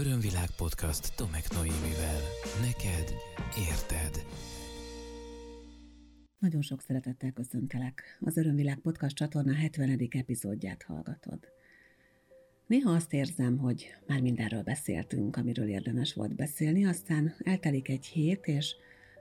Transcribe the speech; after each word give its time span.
Örömvilág 0.00 0.48
podcast 0.56 1.16
Tomek 1.16 1.50
Noémivel. 1.52 2.20
Neked 2.60 3.14
érted. 3.70 4.26
Nagyon 6.38 6.62
sok 6.62 6.80
szeretettel 6.80 7.30
köszöntelek. 7.30 8.18
Az 8.20 8.36
Örömvilág 8.36 8.78
podcast 8.78 9.16
csatorna 9.16 9.54
70. 9.54 10.08
epizódját 10.10 10.82
hallgatod. 10.82 11.38
Néha 12.66 12.90
azt 12.90 13.12
érzem, 13.12 13.58
hogy 13.58 13.94
már 14.06 14.20
mindenről 14.20 14.62
beszéltünk, 14.62 15.36
amiről 15.36 15.68
érdemes 15.68 16.14
volt 16.14 16.34
beszélni, 16.34 16.86
aztán 16.86 17.34
eltelik 17.38 17.88
egy 17.88 18.06
hét, 18.06 18.46
és 18.46 18.74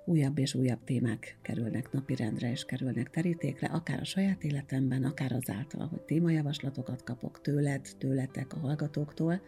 újabb 0.06 0.38
és 0.38 0.54
újabb 0.54 0.84
témák 0.84 1.38
kerülnek 1.42 1.92
napirendre 1.92 2.52
és 2.52 2.66
kerülnek 2.66 3.10
terítékre, 3.10 3.68
akár 3.68 4.00
a 4.00 4.06
saját 4.06 4.44
életemben, 4.44 5.04
akár 5.04 5.32
azáltal, 5.32 5.88
hogy 5.88 6.02
témajavaslatokat 6.02 7.04
kapok 7.04 7.42
tőled, 7.42 7.88
tőletek, 7.98 8.54
a 8.54 8.60
hallgatóktól, 8.60 9.42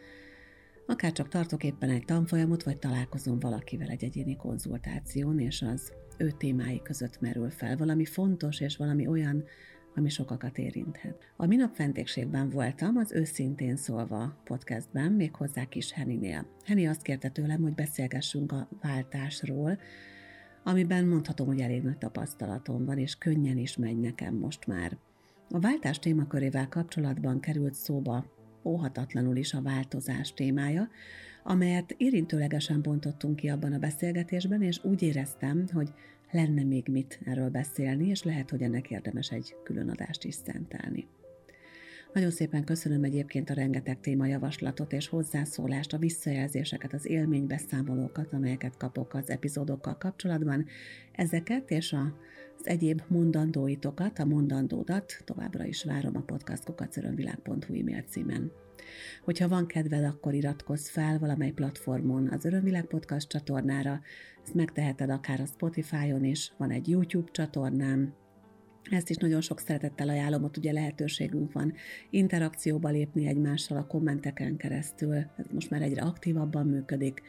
akár 0.88 1.11
csak 1.11 1.27
tartok 1.27 1.63
éppen 1.63 1.89
egy 1.89 2.05
tanfolyamot, 2.05 2.64
vagy 2.64 2.77
találkozom 2.77 3.39
valakivel 3.39 3.87
egy 3.87 4.04
egyéni 4.04 4.36
konzultáción, 4.36 5.39
és 5.39 5.61
az 5.61 5.93
ő 6.18 6.32
témái 6.32 6.82
között 6.82 7.21
merül 7.21 7.50
fel 7.50 7.78
valami 7.78 8.05
fontos, 8.05 8.59
és 8.59 8.78
valami 8.78 9.07
olyan, 9.07 9.43
ami 9.95 10.09
sokakat 10.09 10.57
érinthet. 10.57 11.33
A 11.36 11.45
minap 11.45 11.75
fentékségben 11.75 12.50
voltam, 12.50 12.97
az 12.97 13.11
őszintén 13.11 13.75
szólva 13.75 14.42
podcastben, 14.43 15.11
méghozzá 15.11 15.65
kis 15.65 15.92
Heninél. 15.92 16.47
Heni 16.65 16.87
azt 16.87 17.01
kérte 17.01 17.29
tőlem, 17.29 17.61
hogy 17.61 17.73
beszélgessünk 17.73 18.51
a 18.51 18.69
váltásról, 18.81 19.79
amiben 20.64 21.06
mondhatom, 21.06 21.47
hogy 21.47 21.59
elég 21.59 21.83
nagy 21.83 21.97
tapasztalatom 21.97 22.86
van, 22.86 22.97
és 22.97 23.15
könnyen 23.15 23.57
is 23.57 23.78
megy 23.78 24.00
nekem 24.00 24.36
most 24.36 24.67
már. 24.67 24.97
A 25.50 25.59
váltás 25.59 26.00
témakörével 26.00 26.67
kapcsolatban 26.67 27.39
került 27.39 27.73
szóba 27.73 28.25
óhatatlanul 28.64 29.36
is 29.36 29.54
a 29.54 29.61
változás 29.61 30.34
témája, 30.34 30.89
amelyet 31.43 31.96
érintőlegesen 31.98 32.81
bontottunk 32.81 33.36
ki 33.36 33.50
abban 33.50 33.73
a 33.73 33.80
beszélgetésben, 33.80 34.62
és 34.62 34.84
úgy 34.84 35.02
éreztem, 35.02 35.66
hogy 35.73 35.94
lenne 36.31 36.64
még 36.64 36.88
mit 36.88 37.20
erről 37.26 37.50
beszélni, 37.50 38.08
és 38.08 38.23
lehet, 38.23 38.50
hogy 38.50 38.62
ennek 38.62 38.90
érdemes 38.90 39.31
egy 39.31 39.56
külön 39.64 39.90
adást 39.90 40.23
is 40.23 40.36
szentelni. 40.36 41.08
Nagyon 42.18 42.32
szépen 42.32 42.64
köszönöm 42.64 43.04
egyébként 43.04 43.50
a 43.50 43.54
rengeteg 43.54 44.00
témajavaslatot 44.00 44.94
és 44.94 45.08
hozzászólást, 45.08 45.94
a 45.94 45.98
visszajelzéseket, 45.98 46.94
az 46.94 47.06
élménybeszámolókat, 47.06 48.34
amelyeket 48.34 48.78
kapok 48.78 49.14
az 49.14 49.30
epizódokkal 49.30 49.98
kapcsolatban. 49.98 50.66
Ezeket 51.12 51.72
és 51.72 51.94
az 52.58 52.68
egyéb 52.68 53.02
mondandóitokat, 53.08 54.20
a 54.20 54.26
mondandódat 54.26 55.22
továbbra 55.26 55.66
is 55.66 55.84
várom 55.84 56.16
a 56.16 56.22
podcastkokacörömvilág.hu 56.22 57.80
e-mail 57.80 58.04
címen. 58.09 58.52
Hogyha 59.24 59.48
van 59.48 59.68
kedved, 59.68 60.04
akkor 60.04 60.34
iratkozz 60.34 60.88
fel 60.88 61.20
valamely 61.20 61.52
platformon 61.52 62.28
az 62.28 62.46
Örömvilág 62.46 62.86
Podcast 62.86 63.30
csatornára, 63.30 64.02
ezt 64.44 64.54
megteheted 64.54 65.09
akár 65.09 65.40
a 65.40 65.46
Spotify-on 65.46 66.24
is, 66.24 66.52
van 66.58 66.72
egy 66.72 66.90
YouTube 66.90 67.31
csatornám, 67.31 68.14
ezt 68.90 69.10
is 69.10 69.16
nagyon 69.16 69.42
sok 69.42 69.60
szeretettel 69.60 70.10
ajánlom, 70.10 70.44
ott 70.44 70.58
ugye 70.58 70.72
lehetőségünk 70.72 71.52
van 71.52 71.74
interakcióba 72.10 72.90
lépni 72.90 73.28
egymással 73.28 73.78
a 73.78 73.88
kommenteken 73.88 74.58
keresztül. 74.58 75.14
Ez 75.16 75.46
most 75.52 75.70
már 75.70 75.82
egyre 75.82 76.02
aktívabban 76.02 76.68
működik. 76.68 77.22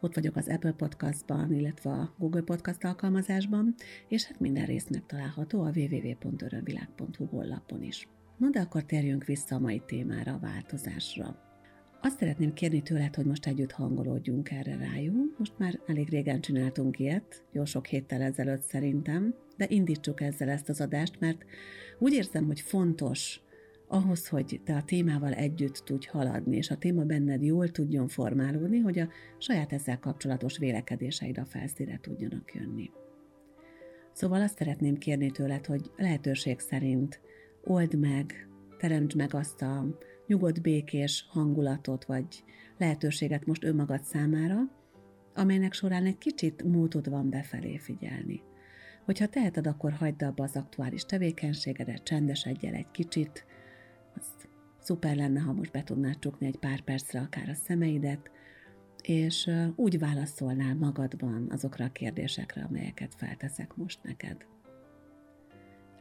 Ott 0.00 0.14
vagyok 0.14 0.36
az 0.36 0.48
Apple 0.48 0.72
Podcastban, 0.72 1.52
illetve 1.52 1.90
a 1.90 2.14
Google 2.18 2.42
Podcast 2.42 2.84
alkalmazásban, 2.84 3.74
és 4.08 4.24
hát 4.24 4.40
minden 4.40 4.66
rész 4.66 4.88
megtalálható 4.90 5.60
a 5.62 5.72
www.örömvilág.hu 5.74 7.24
honlapon 7.24 7.82
is. 7.82 8.08
Na 8.36 8.48
de 8.48 8.60
akkor 8.60 8.84
térjünk 8.84 9.24
vissza 9.24 9.54
a 9.54 9.58
mai 9.58 9.82
témára, 9.86 10.32
a 10.32 10.38
változásra. 10.38 11.44
Azt 12.02 12.18
szeretném 12.18 12.52
kérni 12.52 12.82
tőled, 12.82 13.14
hogy 13.14 13.24
most 13.24 13.46
együtt 13.46 13.72
hangolódjunk 13.72 14.50
erre 14.50 14.76
rájuk. 14.76 15.38
Most 15.38 15.58
már 15.58 15.80
elég 15.86 16.08
régen 16.08 16.40
csináltunk 16.40 16.98
ilyet, 16.98 17.44
jó 17.52 17.64
sok 17.64 17.86
héttel 17.86 18.22
ezelőtt 18.22 18.62
szerintem, 18.62 19.34
de 19.56 19.66
indítsuk 19.68 20.20
ezzel 20.20 20.48
ezt 20.48 20.68
az 20.68 20.80
adást, 20.80 21.20
mert 21.20 21.44
úgy 21.98 22.12
érzem, 22.12 22.46
hogy 22.46 22.60
fontos 22.60 23.40
ahhoz, 23.88 24.28
hogy 24.28 24.60
te 24.64 24.76
a 24.76 24.82
témával 24.82 25.32
együtt 25.32 25.82
tudj 25.84 26.06
haladni, 26.06 26.56
és 26.56 26.70
a 26.70 26.76
téma 26.76 27.02
benned 27.02 27.42
jól 27.42 27.70
tudjon 27.70 28.08
formálódni, 28.08 28.78
hogy 28.78 28.98
a 28.98 29.08
saját 29.38 29.72
ezzel 29.72 29.98
kapcsolatos 29.98 30.58
vélekedéseid 30.58 31.38
a 31.38 31.44
felszíre 31.44 31.98
tudjanak 32.02 32.54
jönni. 32.54 32.90
Szóval 34.12 34.42
azt 34.42 34.58
szeretném 34.58 34.98
kérni 34.98 35.30
tőled, 35.30 35.66
hogy 35.66 35.90
lehetőség 35.96 36.58
szerint 36.58 37.20
old 37.64 37.98
meg, 37.98 38.48
teremtsd 38.78 39.16
meg 39.16 39.34
azt 39.34 39.62
a 39.62 39.98
nyugodt, 40.26 40.62
békés 40.62 41.26
hangulatot, 41.28 42.04
vagy 42.04 42.44
lehetőséget 42.78 43.46
most 43.46 43.64
önmagad 43.64 44.02
számára, 44.02 44.58
amelynek 45.34 45.72
során 45.72 46.06
egy 46.06 46.18
kicsit 46.18 46.62
módod 46.62 47.10
van 47.10 47.30
befelé 47.30 47.76
figyelni. 47.76 48.42
Hogyha 49.06 49.26
teheted, 49.26 49.66
akkor 49.66 49.92
hagyd 49.92 50.22
abba 50.22 50.44
az 50.44 50.56
aktuális 50.56 51.04
tevékenységedet, 51.04 52.02
csendesedj 52.02 52.66
el 52.66 52.74
egy 52.74 52.90
kicsit, 52.90 53.46
az 54.14 54.24
szuper 54.80 55.16
lenne, 55.16 55.40
ha 55.40 55.52
most 55.52 55.72
be 55.72 55.82
tudnád 55.82 56.18
csukni 56.18 56.46
egy 56.46 56.58
pár 56.58 56.80
percre 56.80 57.20
akár 57.20 57.48
a 57.48 57.54
szemeidet, 57.54 58.30
és 59.02 59.50
úgy 59.76 59.98
válaszolnál 59.98 60.74
magadban 60.74 61.46
azokra 61.50 61.84
a 61.84 61.92
kérdésekre, 61.92 62.62
amelyeket 62.68 63.14
felteszek 63.14 63.76
most 63.76 63.98
neked. 64.02 64.46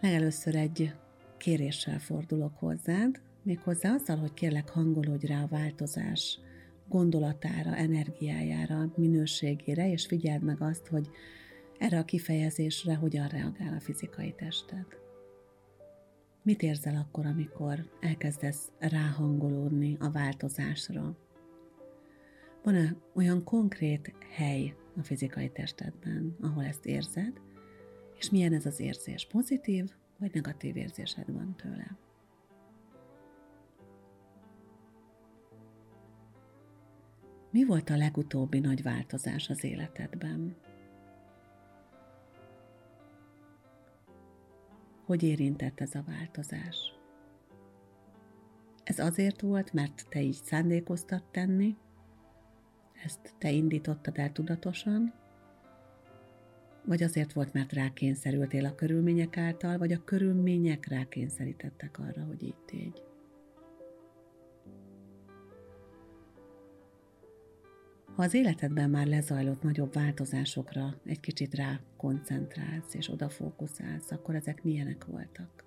Legelőször 0.02 0.56
egy 0.56 0.94
kéréssel 1.38 2.00
fordulok 2.00 2.58
hozzád, 2.58 3.22
méghozzá 3.44 3.94
azzal, 3.94 4.18
hogy 4.18 4.34
kérlek 4.34 4.70
hangolódj 4.70 5.26
rá 5.26 5.42
a 5.42 5.48
változás 5.48 6.40
gondolatára, 6.88 7.76
energiájára, 7.76 8.92
minőségére, 8.96 9.92
és 9.92 10.06
figyeld 10.06 10.44
meg 10.44 10.62
azt, 10.62 10.88
hogy 10.88 11.10
erre 11.78 12.00
a 12.00 12.06
kifejezésre 12.06 12.96
hogyan 12.96 13.28
reagál 13.28 13.74
a 13.74 13.80
fizikai 13.80 14.34
tested. 14.34 14.86
Mit 16.42 16.62
érzel 16.62 16.96
akkor, 16.96 17.26
amikor 17.26 17.90
elkezdesz 18.00 18.72
ráhangolódni 18.80 19.98
a 20.00 20.12
változásra? 20.12 21.18
Van-e 22.64 22.96
olyan 23.14 23.44
konkrét 23.44 24.14
hely 24.30 24.76
a 24.98 25.04
fizikai 25.04 25.50
testedben, 25.50 26.36
ahol 26.42 26.64
ezt 26.64 26.86
érzed, 26.86 27.42
és 28.18 28.30
milyen 28.30 28.54
ez 28.54 28.66
az 28.66 28.80
érzés? 28.80 29.28
Pozitív 29.28 29.92
vagy 30.20 30.34
negatív 30.34 30.76
érzésed 30.76 31.32
van 31.32 31.56
tőle? 31.56 31.98
Mi 37.52 37.66
volt 37.66 37.90
a 37.90 37.98
legutóbbi 37.98 38.60
nagy 38.60 38.82
változás 38.82 39.50
az 39.50 39.64
életedben? 39.64 40.56
Hogy 45.06 45.24
érintett 45.24 45.80
ez 45.80 45.96
a 45.96 46.04
változás? 46.08 46.94
Ez 48.84 49.00
azért 49.00 49.42
volt, 49.42 49.74
mert 49.74 50.06
te 50.10 50.22
így 50.22 50.42
szándékoztad 50.44 51.24
tenni, 51.32 51.76
ezt 53.04 53.34
te 53.38 53.52
indítottad 53.52 54.18
el 54.18 54.32
tudatosan, 54.32 55.14
vagy 56.86 57.04
azért 57.04 57.34
volt, 57.34 57.54
mert 57.54 57.74
rákényszerültél 57.74 58.66
a 58.66 58.76
körülmények 58.76 59.38
által, 59.38 59.78
vagy 59.78 59.92
a 59.92 60.04
körülmények 60.04 60.88
rákényszerítettek 60.88 62.00
arra, 62.00 62.24
hogy 62.24 62.44
így 62.44 62.58
tégy. 62.66 63.05
Ha 68.16 68.24
az 68.24 68.34
életedben 68.34 68.90
már 68.90 69.08
lezajlott 69.08 69.62
nagyobb 69.62 69.94
változásokra 69.94 70.96
egy 71.06 71.20
kicsit 71.20 71.54
rá 71.54 71.80
koncentrálsz 71.98 72.94
és 72.94 73.10
odafókuszálsz, 73.10 74.12
akkor 74.12 74.36
ezek 74.36 74.64
milyenek 74.64 75.06
voltak? 75.06 75.64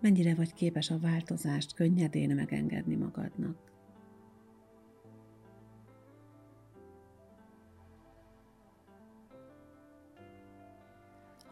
Mennyire 0.00 0.34
vagy 0.34 0.54
képes 0.54 0.90
a 0.90 0.98
változást 0.98 1.74
könnyedén 1.74 2.34
megengedni 2.34 2.94
magadnak? 2.94 3.71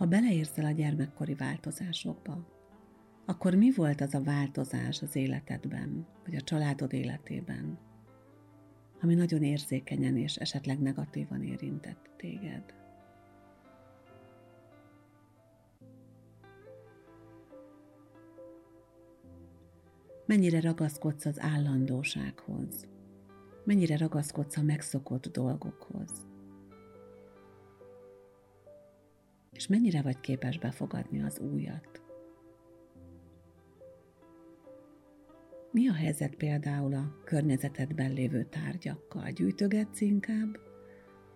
Ha 0.01 0.07
beleérzel 0.07 0.65
a 0.65 0.71
gyermekkori 0.71 1.35
változásokba, 1.35 2.47
akkor 3.27 3.55
mi 3.55 3.73
volt 3.73 4.01
az 4.01 4.15
a 4.15 4.23
változás 4.23 5.03
az 5.03 5.17
életedben, 5.17 6.07
vagy 6.25 6.35
a 6.35 6.41
családod 6.41 6.93
életében, 6.93 7.79
ami 9.01 9.15
nagyon 9.15 9.43
érzékenyen 9.43 10.17
és 10.17 10.37
esetleg 10.37 10.81
negatívan 10.81 11.43
érintett 11.43 12.11
téged? 12.17 12.75
Mennyire 20.27 20.61
ragaszkodsz 20.61 21.25
az 21.25 21.41
állandósághoz? 21.41 22.87
Mennyire 23.65 23.97
ragaszkodsz 23.97 24.57
a 24.57 24.63
megszokott 24.63 25.27
dolgokhoz? 25.27 26.30
És 29.61 29.67
mennyire 29.67 30.03
vagy 30.03 30.21
képes 30.21 30.59
befogadni 30.59 31.23
az 31.23 31.39
újat. 31.39 32.03
Mi 35.73 35.89
a 35.89 35.93
helyzet 35.93 36.35
például 36.35 36.95
a 36.95 37.15
környezetedben 37.25 38.13
lévő 38.13 38.45
tárgyakkal? 38.45 39.31
Gyűjtögetsz 39.31 40.01
inkább? 40.01 40.59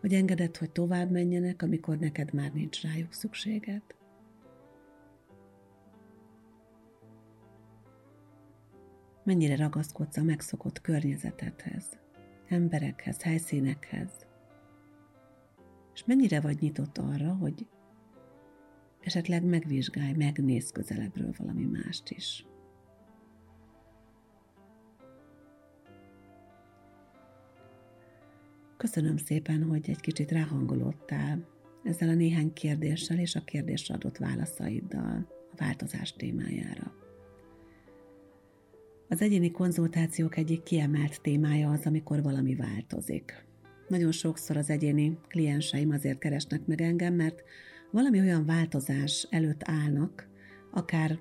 Vagy 0.01 0.13
engeded, 0.15 0.57
hogy 0.57 0.71
tovább 0.71 1.11
menjenek, 1.11 1.63
amikor 1.63 1.99
neked 1.99 2.33
már 2.33 2.53
nincs 2.53 2.83
rájuk 2.83 3.13
szükséged? 3.13 3.83
Mennyire 9.25 9.57
ragaszkodsz 9.57 10.17
a 10.17 10.23
megszokott 10.23 10.81
környezetedhez, 10.81 11.99
emberekhez, 12.49 13.23
helyszínekhez? 13.23 14.27
És 15.95 16.05
mennyire 16.05 16.41
vagy 16.41 16.61
nyitott 16.61 16.99
arra, 16.99 17.35
hogy 17.35 17.67
esetleg 19.05 19.45
megvizsgálj, 19.45 20.13
megnéz 20.13 20.71
közelebbről 20.71 21.33
valami 21.39 21.65
mást 21.65 22.11
is? 22.11 22.47
Köszönöm 28.77 29.17
szépen, 29.17 29.63
hogy 29.63 29.91
egy 29.91 30.01
kicsit 30.01 30.31
ráhangolódtál 30.31 31.49
ezzel 31.85 32.09
a 32.09 32.15
néhány 32.15 32.53
kérdéssel 32.53 33.19
és 33.19 33.35
a 33.35 33.45
kérdésre 33.45 33.95
adott 33.95 34.17
válaszaiddal 34.17 35.27
a 35.53 35.55
változás 35.57 36.13
témájára. 36.13 36.95
Az 39.09 39.23
egyéni 39.23 39.51
konzultációk 39.51 40.37
egyik 40.37 40.63
kiemelt 40.63 41.21
témája 41.21 41.71
az, 41.71 41.87
amikor 41.87 42.23
valami 42.23 42.55
változik. 42.55 43.45
Nagyon 43.89 44.13
sokszor 44.13 44.57
az 44.57 44.71
egyéni 44.71 45.19
klienseim 45.29 45.91
azért 45.91 46.19
keresnek 46.19 46.67
meg 46.67 46.81
engem, 46.81 47.15
mert 47.15 47.43
valami 47.95 48.21
olyan 48.21 48.47
változás 48.47 49.27
előtt 49.31 49.63
állnak, 49.65 50.29
akár 50.71 51.19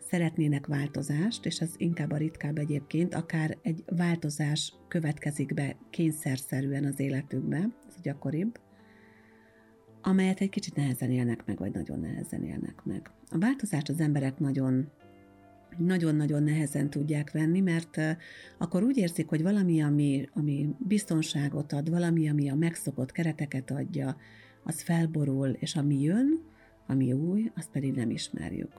szeretnének 0.00 0.66
változást, 0.66 1.46
és 1.46 1.60
ez 1.60 1.70
inkább 1.76 2.10
a 2.10 2.16
ritkább 2.16 2.58
egyébként, 2.58 3.14
akár 3.14 3.58
egy 3.62 3.84
változás 3.86 4.74
következik 4.88 5.54
be 5.54 5.76
kényszerszerűen 5.90 6.84
az 6.84 7.00
életükbe, 7.00 7.56
ez 7.88 7.94
a 7.96 8.00
gyakoribb, 8.02 8.60
amelyet 10.02 10.40
egy 10.40 10.48
kicsit 10.48 10.74
nehezen 10.74 11.10
élnek 11.10 11.46
meg, 11.46 11.58
vagy 11.58 11.72
nagyon 11.72 12.00
nehezen 12.00 12.44
élnek 12.44 12.84
meg. 12.84 13.10
A 13.30 13.38
változást 13.38 13.88
az 13.88 14.00
emberek 14.00 14.38
nagyon 14.38 14.90
nagyon-nagyon 15.78 16.42
nehezen 16.42 16.90
tudják 16.90 17.32
venni, 17.32 17.60
mert 17.60 18.00
akkor 18.58 18.82
úgy 18.82 18.96
érzik, 18.96 19.28
hogy 19.28 19.42
valami, 19.42 19.82
ami, 19.82 20.28
ami 20.32 20.68
biztonságot 20.78 21.72
ad, 21.72 21.90
valami, 21.90 22.28
ami 22.28 22.50
a 22.50 22.54
megszokott 22.54 23.12
kereteket 23.12 23.70
adja, 23.70 24.16
az 24.64 24.82
felborul, 24.82 25.48
és 25.48 25.74
ami 25.76 26.02
jön, 26.02 26.42
ami 26.86 27.12
új, 27.12 27.50
azt 27.56 27.70
pedig 27.70 27.92
nem 27.92 28.10
ismerjük. 28.10 28.72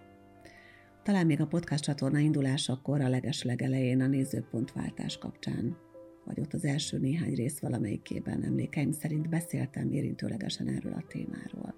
Talán 1.03 1.25
még 1.25 1.41
a 1.41 1.47
podcast 1.47 1.83
csatorna 1.83 2.19
indulásakor 2.19 3.01
a 3.01 3.09
leges 3.09 3.43
legelején 3.43 4.01
a 4.01 4.07
nézőpontváltás 4.07 5.17
kapcsán, 5.17 5.77
vagy 6.25 6.39
ott 6.39 6.53
az 6.53 6.65
első 6.65 6.97
néhány 6.97 7.33
rész 7.33 7.59
valamelyikében 7.59 8.43
emlékeim 8.43 8.91
szerint 8.91 9.29
beszéltem 9.29 9.91
érintőlegesen 9.91 10.67
erről 10.67 10.93
a 10.93 11.05
témáról. 11.07 11.75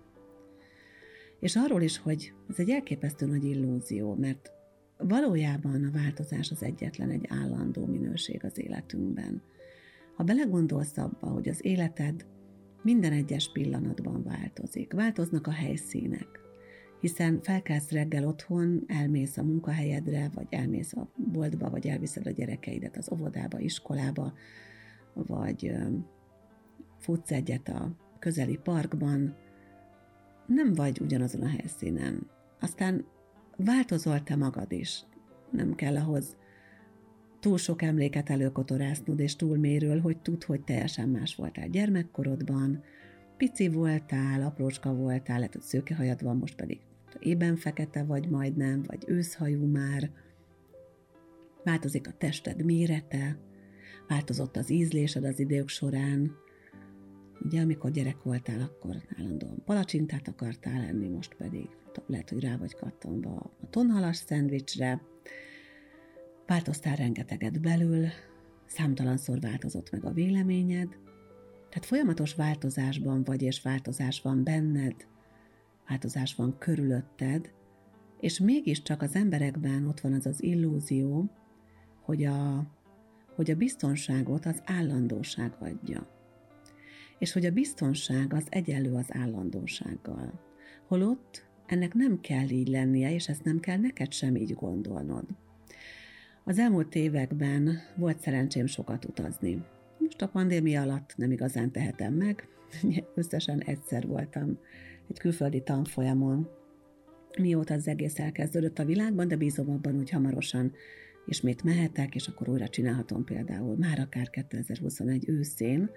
És 1.39 1.55
arról 1.55 1.81
is, 1.81 1.97
hogy 1.97 2.33
ez 2.49 2.59
egy 2.59 2.69
elképesztő 2.69 3.25
nagy 3.25 3.43
illúzió, 3.43 4.15
mert 4.15 4.51
valójában 4.97 5.83
a 5.83 5.91
változás 5.91 6.51
az 6.51 6.63
egyetlen 6.63 7.09
egy 7.09 7.25
állandó 7.29 7.85
minőség 7.85 8.43
az 8.43 8.59
életünkben. 8.59 9.41
Ha 10.15 10.23
belegondolsz 10.23 10.97
abba, 10.97 11.27
hogy 11.27 11.49
az 11.49 11.65
életed 11.65 12.25
minden 12.87 13.11
egyes 13.11 13.51
pillanatban 13.51 14.23
változik, 14.23 14.93
változnak 14.93 15.47
a 15.47 15.51
helyszínek, 15.51 16.27
hiszen 16.99 17.41
felkelsz 17.41 17.91
reggel 17.91 18.27
otthon, 18.27 18.83
elmész 18.87 19.37
a 19.37 19.43
munkahelyedre, 19.43 20.29
vagy 20.33 20.47
elmész 20.49 20.93
a 20.93 21.09
boltba, 21.15 21.69
vagy 21.69 21.87
elviszed 21.87 22.27
a 22.27 22.31
gyerekeidet 22.31 22.97
az 22.97 23.11
óvodába, 23.11 23.59
iskolába, 23.59 24.33
vagy 25.13 25.73
futsz 26.97 27.31
egyet 27.31 27.69
a 27.69 27.95
közeli 28.19 28.57
parkban, 28.57 29.35
nem 30.45 30.73
vagy 30.73 31.01
ugyanazon 31.01 31.41
a 31.41 31.49
helyszínen. 31.49 32.29
Aztán 32.59 33.05
változol 33.57 34.23
te 34.23 34.35
magad 34.35 34.71
is. 34.71 35.03
Nem 35.51 35.75
kell 35.75 35.95
ahhoz 35.95 36.35
túl 37.39 37.57
sok 37.57 37.81
emléket 37.81 38.29
előkotorásznod 38.29 39.19
és 39.19 39.35
túlméről, 39.35 39.99
hogy 39.99 40.17
tud, 40.17 40.43
hogy 40.43 40.61
teljesen 40.61 41.09
más 41.09 41.35
voltál 41.35 41.67
gyermekkorodban, 41.67 42.83
pici 43.37 43.69
voltál, 43.69 44.41
aprócska 44.41 44.93
voltál, 44.93 45.37
lehet, 45.37 45.53
hogy 45.53 45.61
szőkehajad 45.61 46.23
van, 46.23 46.37
most 46.37 46.55
pedig 46.55 46.79
ében 47.19 47.55
fekete 47.55 48.03
vagy 48.03 48.29
majdnem, 48.29 48.83
vagy 48.87 49.03
őszhajú 49.07 49.65
már, 49.65 50.11
változik 51.63 52.07
a 52.07 52.11
tested 52.17 52.65
mérete, 52.65 53.37
változott 54.07 54.57
az 54.57 54.69
ízlésed 54.69 55.23
az 55.23 55.39
idők 55.39 55.67
során. 55.67 56.35
Ugye, 57.41 57.61
amikor 57.61 57.91
gyerek 57.91 58.23
voltál, 58.23 58.61
akkor 58.61 58.95
állandóan 59.17 59.61
palacsintát 59.65 60.27
akartál 60.27 60.81
enni, 60.81 61.07
most 61.07 61.35
pedig 61.35 61.69
lehet, 62.05 62.29
hogy 62.29 62.43
rá 62.43 62.57
vagy 62.57 62.75
kattanva 62.75 63.51
a 63.61 63.69
tonhalas 63.69 64.15
szendvicsre, 64.15 65.01
változtál 66.47 66.95
rengeteget 66.95 67.61
belül, 67.61 68.05
számtalanszor 68.65 69.39
változott 69.39 69.91
meg 69.91 70.05
a 70.05 70.11
véleményed, 70.11 70.87
tehát 71.69 71.85
folyamatos 71.85 72.35
változásban 72.35 73.23
vagy, 73.23 73.41
és 73.41 73.61
változás 73.61 74.21
van 74.21 74.43
benned, 74.43 75.07
változás 75.87 76.35
van 76.35 76.57
körülötted, 76.57 77.53
és 78.19 78.39
mégiscsak 78.39 79.01
az 79.01 79.15
emberekben 79.15 79.87
ott 79.87 79.99
van 79.99 80.13
az 80.13 80.25
az 80.25 80.43
illúzió, 80.43 81.29
hogy 82.01 82.23
a, 82.23 82.71
hogy 83.35 83.51
a 83.51 83.55
biztonságot 83.55 84.45
az 84.45 84.61
állandóság 84.65 85.55
adja. 85.59 86.07
És 87.19 87.33
hogy 87.33 87.45
a 87.45 87.51
biztonság 87.51 88.33
az 88.33 88.45
egyenlő 88.49 88.93
az 88.93 89.07
állandósággal. 89.09 90.41
Holott 90.87 91.45
ennek 91.65 91.93
nem 91.93 92.19
kell 92.19 92.49
így 92.49 92.67
lennie, 92.67 93.13
és 93.13 93.27
ezt 93.27 93.43
nem 93.43 93.59
kell 93.59 93.77
neked 93.77 94.11
sem 94.11 94.35
így 94.35 94.53
gondolnod. 94.53 95.25
Az 96.47 96.59
elmúlt 96.59 96.95
években 96.95 97.79
volt 97.95 98.19
szerencsém 98.19 98.65
sokat 98.65 99.05
utazni. 99.05 99.63
Most 99.99 100.21
a 100.21 100.27
pandémia 100.27 100.81
alatt 100.81 101.13
nem 101.17 101.31
igazán 101.31 101.71
tehetem 101.71 102.13
meg, 102.13 102.47
összesen 103.15 103.59
egyszer 103.59 104.07
voltam 104.07 104.57
egy 105.09 105.19
külföldi 105.19 105.61
tanfolyamon, 105.61 106.49
mióta 107.39 107.73
az 107.73 107.87
egész 107.87 108.19
elkezdődött 108.19 108.79
a 108.79 108.85
világban, 108.85 109.27
de 109.27 109.35
bízom 109.35 109.69
abban, 109.69 109.95
hogy 109.95 110.09
hamarosan 110.09 110.73
ismét 111.25 111.63
mehetek, 111.63 112.15
és 112.15 112.27
akkor 112.27 112.49
újra 112.49 112.67
csinálhatom 112.67 113.23
például 113.23 113.75
már 113.77 113.99
akár 113.99 114.29
2021 114.29 115.29
őszén 115.29 115.89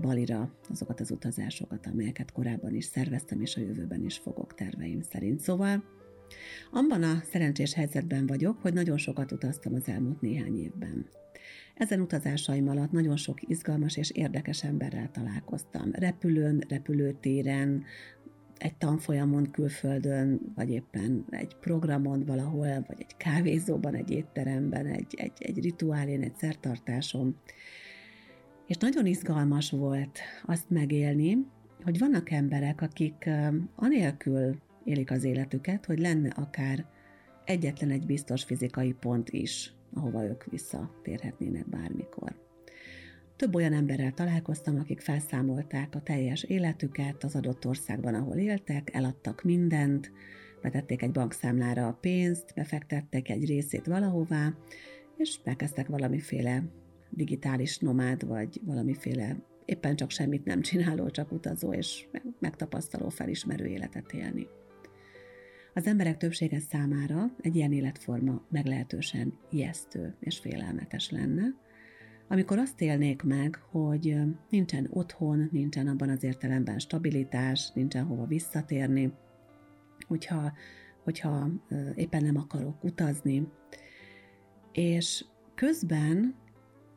Balira 0.00 0.54
azokat 0.70 1.00
az 1.00 1.10
utazásokat, 1.10 1.86
amelyeket 1.86 2.32
korábban 2.32 2.74
is 2.74 2.84
szerveztem, 2.84 3.40
és 3.40 3.56
a 3.56 3.60
jövőben 3.60 4.04
is 4.04 4.18
fogok 4.18 4.54
terveim 4.54 5.00
szerint. 5.00 5.40
Szóval 5.40 5.84
abban 6.70 7.02
a 7.02 7.22
szerencsés 7.30 7.74
helyzetben 7.74 8.26
vagyok, 8.26 8.60
hogy 8.60 8.72
nagyon 8.72 8.96
sokat 8.96 9.32
utaztam 9.32 9.74
az 9.74 9.88
elmúlt 9.88 10.20
néhány 10.20 10.58
évben. 10.58 11.06
Ezen 11.74 12.00
utazásaim 12.00 12.68
alatt 12.68 12.90
nagyon 12.90 13.16
sok 13.16 13.50
izgalmas 13.50 13.96
és 13.96 14.10
érdekes 14.10 14.64
emberrel 14.64 15.10
találkoztam. 15.10 15.90
Repülőn, 15.92 16.64
repülőtéren, 16.68 17.84
egy 18.58 18.74
tanfolyamon 18.76 19.50
külföldön, 19.50 20.40
vagy 20.54 20.70
éppen 20.70 21.24
egy 21.30 21.56
programon 21.60 22.24
valahol, 22.24 22.84
vagy 22.86 22.96
egy 22.98 23.16
kávézóban, 23.16 23.94
egy 23.94 24.10
étteremben, 24.10 24.86
egy, 24.86 25.14
egy, 25.16 25.32
egy 25.38 25.60
rituálén, 25.60 26.22
egy 26.22 26.36
szertartáson. 26.36 27.36
És 28.66 28.76
nagyon 28.76 29.06
izgalmas 29.06 29.70
volt 29.70 30.18
azt 30.44 30.70
megélni, 30.70 31.46
hogy 31.84 31.98
vannak 31.98 32.30
emberek, 32.30 32.80
akik 32.80 33.30
anélkül 33.76 34.56
élik 34.84 35.10
az 35.10 35.24
életüket, 35.24 35.86
hogy 35.86 35.98
lenne 35.98 36.28
akár 36.28 36.86
egyetlen 37.44 37.90
egy 37.90 38.06
biztos 38.06 38.44
fizikai 38.44 38.92
pont 38.92 39.30
is, 39.30 39.72
ahova 39.94 40.24
ők 40.24 40.44
visszatérhetnének 40.44 41.68
bármikor. 41.68 42.42
Több 43.36 43.54
olyan 43.54 43.72
emberrel 43.72 44.12
találkoztam, 44.12 44.78
akik 44.78 45.00
felszámolták 45.00 45.94
a 45.94 46.02
teljes 46.02 46.42
életüket 46.42 47.24
az 47.24 47.36
adott 47.36 47.66
országban, 47.66 48.14
ahol 48.14 48.36
éltek, 48.36 48.94
eladtak 48.94 49.42
mindent, 49.42 50.12
betették 50.62 51.02
egy 51.02 51.10
bankszámlára 51.12 51.86
a 51.86 51.98
pénzt, 52.00 52.52
befektettek 52.54 53.28
egy 53.28 53.44
részét 53.44 53.86
valahová, 53.86 54.54
és 55.16 55.38
elkezdtek 55.44 55.88
valamiféle 55.88 56.62
digitális 57.10 57.78
nomád, 57.78 58.26
vagy 58.26 58.60
valamiféle 58.64 59.36
éppen 59.64 59.96
csak 59.96 60.10
semmit 60.10 60.44
nem 60.44 60.60
csináló, 60.60 61.10
csak 61.10 61.32
utazó 61.32 61.72
és 61.72 62.06
megtapasztaló, 62.38 63.08
felismerő 63.08 63.66
életet 63.66 64.12
élni. 64.12 64.46
Az 65.74 65.86
emberek 65.86 66.16
többsége 66.16 66.60
számára 66.60 67.34
egy 67.40 67.56
ilyen 67.56 67.72
életforma 67.72 68.42
meglehetősen 68.50 69.38
ijesztő 69.50 70.16
és 70.20 70.38
félelmetes 70.38 71.10
lenne, 71.10 71.42
amikor 72.28 72.58
azt 72.58 72.80
élnék 72.80 73.22
meg, 73.22 73.58
hogy 73.70 74.16
nincsen 74.50 74.88
otthon, 74.90 75.48
nincsen 75.52 75.88
abban 75.88 76.08
az 76.08 76.22
értelemben 76.22 76.78
stabilitás, 76.78 77.70
nincsen 77.72 78.04
hova 78.04 78.26
visszatérni, 78.26 79.12
hogyha, 80.06 80.52
hogyha 81.02 81.48
éppen 81.94 82.22
nem 82.22 82.36
akarok 82.36 82.84
utazni, 82.84 83.48
és 84.72 85.24
közben 85.54 86.34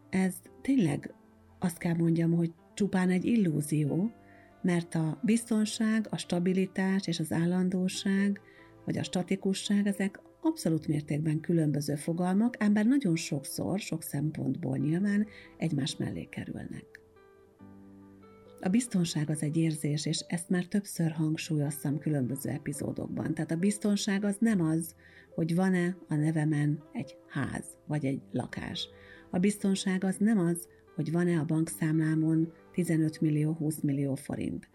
ez 0.10 0.36
tényleg 0.62 1.14
azt 1.60 1.78
kell 1.78 1.96
mondjam, 1.96 2.32
hogy 2.32 2.54
csupán 2.74 3.10
egy 3.10 3.26
illúzió, 3.26 4.12
mert 4.62 4.96
a 4.96 5.20
biztonság, 5.24 6.08
a 6.10 6.18
stabilitás 6.18 7.08
és 7.08 7.20
az 7.20 7.32
állandóság, 7.32 8.42
vagy 8.88 8.98
a 8.98 9.04
statikusság, 9.04 9.88
ezek 9.88 10.20
abszolút 10.42 10.88
mértékben 10.88 11.40
különböző 11.40 11.96
fogalmak, 11.96 12.56
ám 12.64 12.74
bár 12.74 12.86
nagyon 12.86 13.16
sokszor, 13.16 13.80
sok 13.80 14.04
szempontból 14.04 14.78
nyilván 14.78 15.28
egymás 15.58 15.96
mellé 15.96 16.24
kerülnek. 16.24 16.86
A 18.62 18.70
biztonság 18.70 19.30
az 19.30 19.42
egy 19.42 19.58
érzés, 19.58 20.06
és 20.06 20.20
ezt 20.28 20.50
már 20.50 20.66
többször 20.66 21.12
hangsúlyoztam 21.12 22.00
különböző 22.00 22.50
epizódokban. 22.50 23.34
Tehát 23.34 23.52
a 23.52 23.56
biztonság 23.56 24.24
az 24.24 24.36
nem 24.40 24.62
az, 24.62 24.96
hogy 25.36 25.56
van-e 25.56 25.98
a 26.08 26.16
nevemen 26.16 26.84
egy 26.94 27.16
ház, 27.28 27.66
vagy 27.88 28.06
egy 28.06 28.22
lakás. 28.32 28.90
A 29.32 29.38
biztonság 29.38 30.04
az 30.04 30.16
nem 30.20 30.40
az, 30.40 30.68
hogy 30.96 31.12
van-e 31.12 31.40
a 31.40 31.46
bankszámlámon 31.46 32.54
15 32.72 33.22
millió, 33.22 33.54
20 33.54 33.80
millió 33.80 34.16
forint. 34.16 34.70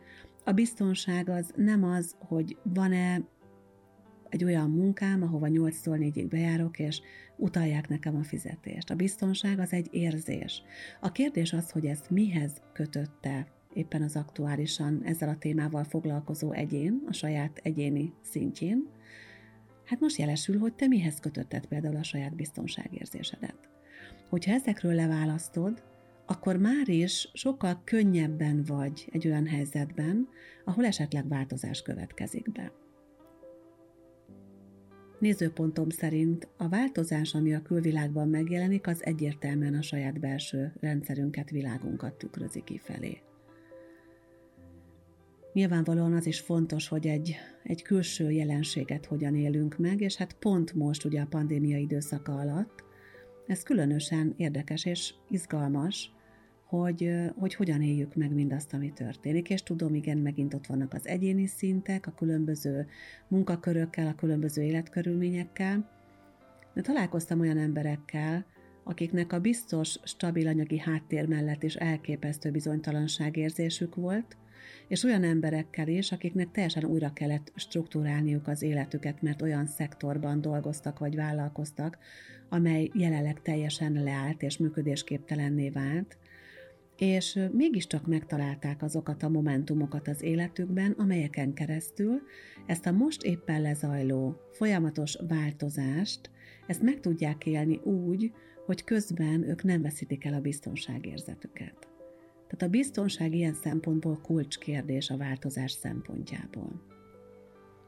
A 0.44 0.52
biztonság 0.52 1.28
az 1.28 1.52
nem 1.56 1.84
az, 1.84 2.14
hogy 2.18 2.56
van-e 2.62 3.30
egy 4.32 4.44
olyan 4.44 4.70
munkám, 4.70 5.22
ahova 5.22 5.46
8-tól 5.50 6.12
4-ig 6.14 6.26
bejárok, 6.28 6.78
és 6.78 7.00
utalják 7.36 7.88
nekem 7.88 8.16
a 8.16 8.22
fizetést. 8.22 8.90
A 8.90 8.94
biztonság 8.94 9.58
az 9.58 9.72
egy 9.72 9.88
érzés. 9.90 10.62
A 11.00 11.12
kérdés 11.12 11.52
az, 11.52 11.70
hogy 11.70 11.86
ezt 11.86 12.10
mihez 12.10 12.52
kötötte 12.72 13.46
éppen 13.74 14.02
az 14.02 14.16
aktuálisan 14.16 15.02
ezzel 15.04 15.28
a 15.28 15.38
témával 15.38 15.84
foglalkozó 15.84 16.52
egyén, 16.52 17.02
a 17.06 17.12
saját 17.12 17.60
egyéni 17.62 18.12
szintjén. 18.22 18.88
Hát 19.84 20.00
most 20.00 20.18
jelesül, 20.18 20.58
hogy 20.58 20.74
te 20.74 20.86
mihez 20.86 21.20
kötötted 21.20 21.66
például 21.66 21.96
a 21.96 22.02
saját 22.02 22.34
biztonságérzésedet. 22.34 23.68
Hogyha 24.28 24.52
ezekről 24.52 24.94
leválasztod, 24.94 25.82
akkor 26.26 26.56
már 26.56 26.88
is 26.88 27.30
sokkal 27.32 27.80
könnyebben 27.84 28.62
vagy 28.66 29.08
egy 29.12 29.26
olyan 29.26 29.46
helyzetben, 29.46 30.28
ahol 30.64 30.84
esetleg 30.84 31.28
változás 31.28 31.82
következik 31.82 32.52
be. 32.52 32.72
Nézőpontom 35.22 35.88
szerint 35.88 36.48
a 36.56 36.68
változás, 36.68 37.34
ami 37.34 37.54
a 37.54 37.62
külvilágban 37.62 38.28
megjelenik, 38.28 38.86
az 38.86 39.04
egyértelműen 39.04 39.74
a 39.74 39.82
saját 39.82 40.20
belső 40.20 40.72
rendszerünket, 40.80 41.50
világunkat 41.50 42.14
tükrözi 42.14 42.62
kifelé. 42.64 43.22
Nyilvánvalóan 45.52 46.12
az 46.12 46.26
is 46.26 46.40
fontos, 46.40 46.88
hogy 46.88 47.06
egy, 47.06 47.36
egy 47.62 47.82
külső 47.82 48.30
jelenséget 48.30 49.06
hogyan 49.06 49.34
élünk 49.34 49.78
meg, 49.78 50.00
és 50.00 50.16
hát 50.16 50.32
pont 50.32 50.74
most 50.74 51.04
ugye 51.04 51.20
a 51.20 51.26
pandémia 51.26 51.78
időszaka 51.78 52.34
alatt 52.34 52.84
ez 53.46 53.62
különösen 53.62 54.34
érdekes 54.36 54.84
és 54.84 55.14
izgalmas, 55.30 56.12
hogy, 56.78 57.10
hogy 57.38 57.54
hogyan 57.54 57.82
éljük 57.82 58.14
meg 58.14 58.32
mindazt, 58.34 58.74
ami 58.74 58.92
történik. 58.92 59.50
És 59.50 59.62
tudom, 59.62 59.94
igen, 59.94 60.18
megint 60.18 60.54
ott 60.54 60.66
vannak 60.66 60.92
az 60.92 61.06
egyéni 61.06 61.46
szintek, 61.46 62.06
a 62.06 62.14
különböző 62.14 62.86
munkakörökkel, 63.28 64.06
a 64.06 64.14
különböző 64.14 64.62
életkörülményekkel, 64.62 65.90
de 66.74 66.80
találkoztam 66.80 67.40
olyan 67.40 67.58
emberekkel, 67.58 68.44
akiknek 68.84 69.32
a 69.32 69.40
biztos, 69.40 69.98
stabil 70.04 70.48
anyagi 70.48 70.78
háttér 70.78 71.28
mellett 71.28 71.62
is 71.62 71.74
elképesztő 71.74 72.50
bizonytalanságérzésük 72.50 73.94
volt, 73.94 74.36
és 74.88 75.04
olyan 75.04 75.24
emberekkel 75.24 75.88
is, 75.88 76.12
akiknek 76.12 76.50
teljesen 76.50 76.84
újra 76.84 77.12
kellett 77.12 77.52
struktúrálniuk 77.54 78.48
az 78.48 78.62
életüket, 78.62 79.22
mert 79.22 79.42
olyan 79.42 79.66
szektorban 79.66 80.40
dolgoztak 80.40 80.98
vagy 80.98 81.16
vállalkoztak, 81.16 81.98
amely 82.48 82.90
jelenleg 82.94 83.42
teljesen 83.42 83.92
leállt 83.92 84.42
és 84.42 84.58
működésképtelenné 84.58 85.70
vált, 85.70 86.16
és 86.98 87.38
mégiscsak 87.52 88.06
megtalálták 88.06 88.82
azokat 88.82 89.22
a 89.22 89.28
momentumokat 89.28 90.08
az 90.08 90.22
életükben, 90.22 90.90
amelyeken 90.98 91.54
keresztül 91.54 92.22
ezt 92.66 92.86
a 92.86 92.92
most 92.92 93.22
éppen 93.22 93.62
lezajló 93.62 94.36
folyamatos 94.52 95.18
változást, 95.28 96.30
ezt 96.66 96.82
meg 96.82 97.00
tudják 97.00 97.46
élni 97.46 97.76
úgy, 97.76 98.32
hogy 98.66 98.84
közben 98.84 99.42
ők 99.48 99.62
nem 99.62 99.82
veszítik 99.82 100.24
el 100.24 100.34
a 100.34 100.40
biztonságérzetüket. 100.40 101.88
Tehát 102.48 102.62
a 102.62 102.78
biztonság 102.78 103.34
ilyen 103.34 103.54
szempontból 103.54 104.20
kulcskérdés 104.22 105.10
a 105.10 105.16
változás 105.16 105.72
szempontjából. 105.72 106.91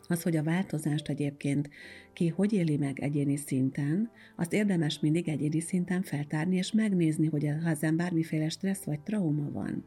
Az, 0.08 0.22
hogy 0.22 0.36
a 0.36 0.42
változást 0.42 1.08
egyébként 1.08 1.70
ki 2.12 2.28
hogy 2.28 2.52
éli 2.52 2.76
meg 2.76 3.00
egyéni 3.00 3.36
szinten, 3.36 4.10
azt 4.36 4.52
érdemes 4.52 5.00
mindig 5.00 5.28
egyéni 5.28 5.60
szinten 5.60 6.02
feltárni 6.02 6.56
és 6.56 6.72
megnézni, 6.72 7.26
hogy 7.26 7.48
ha 7.62 7.68
ezen 7.68 7.96
bármiféle 7.96 8.48
stressz 8.48 8.84
vagy 8.84 9.00
trauma 9.00 9.50
van. 9.50 9.84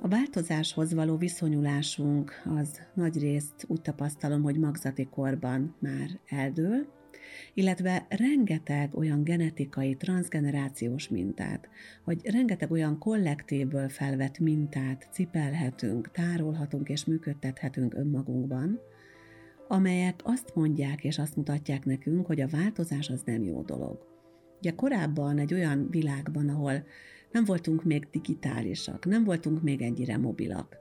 A 0.00 0.08
változáshoz 0.08 0.94
való 0.94 1.16
viszonyulásunk 1.16 2.42
az 2.58 2.80
nagy 2.94 3.18
részt 3.18 3.64
úgy 3.66 3.80
tapasztalom, 3.80 4.42
hogy 4.42 4.58
magzati 4.58 5.04
korban 5.04 5.74
már 5.78 6.08
eldől, 6.26 6.86
illetve 7.54 8.06
rengeteg 8.08 8.94
olyan 8.94 9.24
genetikai, 9.24 9.94
transgenerációs 9.94 11.08
mintát, 11.08 11.68
vagy 12.04 12.26
rengeteg 12.26 12.70
olyan 12.70 12.98
kollektívből 12.98 13.88
felvett 13.88 14.38
mintát 14.38 15.08
cipelhetünk, 15.12 16.10
tárolhatunk 16.10 16.88
és 16.88 17.04
működtethetünk 17.04 17.94
önmagunkban, 17.94 18.80
amelyek 19.68 20.20
azt 20.24 20.54
mondják 20.54 21.04
és 21.04 21.18
azt 21.18 21.36
mutatják 21.36 21.84
nekünk, 21.84 22.26
hogy 22.26 22.40
a 22.40 22.48
változás 22.48 23.08
az 23.08 23.22
nem 23.24 23.42
jó 23.42 23.62
dolog. 23.62 24.06
Ugye 24.58 24.70
korábban 24.70 25.38
egy 25.38 25.54
olyan 25.54 25.90
világban, 25.90 26.48
ahol 26.48 26.84
nem 27.32 27.44
voltunk 27.44 27.84
még 27.84 28.08
digitálisak, 28.10 29.06
nem 29.06 29.24
voltunk 29.24 29.62
még 29.62 29.82
ennyire 29.82 30.16
mobilak, 30.16 30.76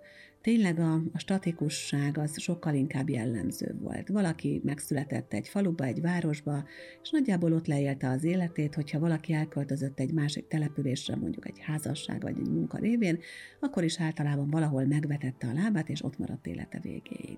tényleg 0.46 0.80
a, 0.80 0.94
a 0.94 1.20
statikusság 1.20 2.18
az 2.18 2.42
sokkal 2.42 2.74
inkább 2.74 3.10
jellemző 3.10 3.76
volt. 3.82 4.08
Valaki 4.08 4.62
megszületett 4.64 5.34
egy 5.34 5.48
faluba, 5.48 5.84
egy 5.84 6.02
városba, 6.02 6.64
és 7.02 7.10
nagyjából 7.10 7.54
ott 7.54 7.68
leélte 7.68 8.10
az 8.10 8.24
életét, 8.24 8.76
hogyha 8.76 9.00
valaki 9.00 9.34
elköltözött 9.34 10.00
egy 10.00 10.14
másik 10.14 10.48
településre, 10.48 11.16
mondjuk 11.16 11.48
egy 11.48 11.60
házasság 11.60 12.22
vagy 12.22 12.38
egy 12.40 12.50
munka 12.50 12.78
révén, 12.78 13.20
akkor 13.60 13.84
is 13.84 14.00
általában 14.00 14.50
valahol 14.50 14.86
megvetette 14.86 15.48
a 15.48 15.54
lábát, 15.54 15.90
és 15.90 16.04
ott 16.04 16.18
maradt 16.18 16.48
élete 16.48 16.80
végéig. 16.80 17.38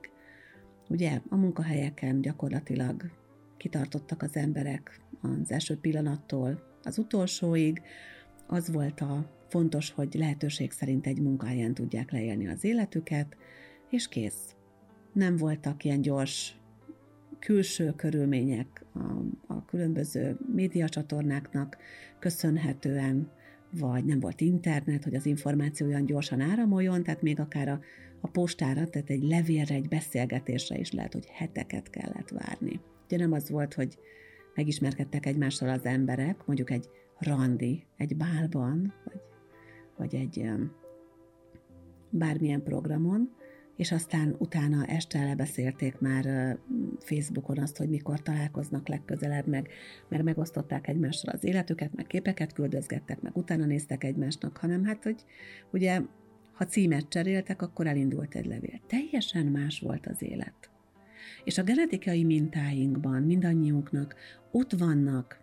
Ugye 0.90 1.20
a 1.30 1.36
munkahelyeken 1.36 2.22
gyakorlatilag 2.22 3.12
kitartottak 3.58 4.22
az 4.22 4.36
emberek 4.36 5.02
az 5.22 5.52
első 5.52 5.76
pillanattól 5.76 6.64
az 6.84 6.98
utolsóig, 6.98 7.82
az 8.48 8.72
volt 8.72 9.02
a 9.02 9.37
Fontos, 9.48 9.92
hogy 9.92 10.14
lehetőség 10.14 10.72
szerint 10.72 11.08
egy 11.08 11.22
munkahelyen 11.22 11.74
tudják 11.74 12.12
leélni 12.12 12.48
az 12.48 12.64
életüket, 12.64 13.38
és 13.90 14.08
kész. 14.08 14.56
Nem 15.14 15.38
voltak 15.38 15.84
ilyen 15.84 16.02
gyors 16.02 16.60
külső 17.40 17.94
körülmények 17.96 18.86
a, 18.94 19.00
a 19.54 19.66
különböző 19.66 20.38
médiacsatornáknak 20.54 21.78
köszönhetően, 22.20 23.32
vagy 23.72 24.06
nem 24.06 24.20
volt 24.20 24.42
internet, 24.42 25.04
hogy 25.04 25.16
az 25.16 25.26
információ 25.26 25.88
olyan 25.88 26.06
gyorsan 26.06 26.42
áramoljon, 26.42 27.04
tehát 27.04 27.22
még 27.22 27.40
akár 27.40 27.68
a, 27.68 27.80
a 28.22 28.28
postára, 28.28 28.88
tehát 28.88 29.10
egy 29.10 29.24
levélre, 29.24 29.76
egy 29.76 29.88
beszélgetésre 29.88 30.78
is 30.78 30.92
lehet, 30.92 31.14
hogy 31.14 31.26
heteket 31.26 31.90
kellett 31.90 32.30
várni. 32.30 32.80
Ugye 33.06 33.18
nem 33.18 33.32
az 33.32 33.50
volt, 33.50 33.74
hogy 33.74 33.98
megismerkedtek 34.56 35.26
egymással 35.26 35.70
az 35.70 35.86
emberek, 35.86 36.46
mondjuk 36.46 36.72
egy 36.72 36.90
randi, 37.20 37.86
egy 37.98 38.18
bálban, 38.18 38.94
vagy 39.04 39.22
vagy 39.98 40.16
egy 40.16 40.50
bármilyen 42.10 42.64
programon, 42.64 43.30
és 43.76 43.92
aztán 43.92 44.36
utána 44.38 44.86
este 44.86 45.24
lebeszélték 45.24 46.00
már 46.00 46.58
Facebookon 47.00 47.58
azt, 47.58 47.78
hogy 47.78 47.90
mikor 47.90 48.22
találkoznak 48.22 48.88
legközelebb, 48.88 49.48
meg, 49.48 49.70
meg 50.08 50.24
megosztották 50.24 50.88
egymással 50.88 51.34
az 51.34 51.44
életüket, 51.44 51.96
meg 51.96 52.08
képeket 52.08 52.54
küldözgettek, 52.54 53.22
meg 53.22 53.38
utána 53.38 53.66
néztek 53.66 54.04
egymásnak, 54.04 54.58
hanem 54.58 54.86
hát, 54.86 55.04
hogy 55.04 55.26
ugye, 55.72 56.02
ha 56.54 56.66
címet 56.66 57.10
cseréltek, 57.10 57.62
akkor 57.62 57.88
elindult 57.88 58.36
egy 58.36 58.46
levél. 58.46 58.80
Teljesen 58.88 59.46
más 59.46 59.80
volt 59.80 60.08
az 60.08 60.22
élet. 60.22 60.70
És 61.44 61.58
a 61.58 61.64
genetikai 61.64 62.24
mintáinkban 62.24 63.24
mindannyiunknak 63.24 64.16
ott 64.52 64.72
vannak 64.72 65.40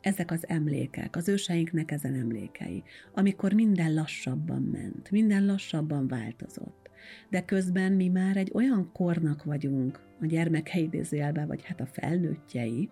ezek 0.00 0.30
az 0.30 0.48
emlékek, 0.48 1.16
az 1.16 1.28
őseinknek 1.28 1.90
ezen 1.90 2.14
emlékei, 2.14 2.82
amikor 3.14 3.52
minden 3.52 3.94
lassabban 3.94 4.62
ment, 4.62 5.10
minden 5.10 5.44
lassabban 5.44 6.08
változott. 6.08 6.90
De 7.30 7.44
közben 7.44 7.92
mi 7.92 8.08
már 8.08 8.36
egy 8.36 8.50
olyan 8.54 8.90
kornak 8.92 9.44
vagyunk, 9.44 10.00
a 10.20 10.26
gyermekei 10.26 10.82
idézőjelben, 10.82 11.46
vagy 11.46 11.64
hát 11.64 11.80
a 11.80 11.86
felnőttjei, 11.86 12.90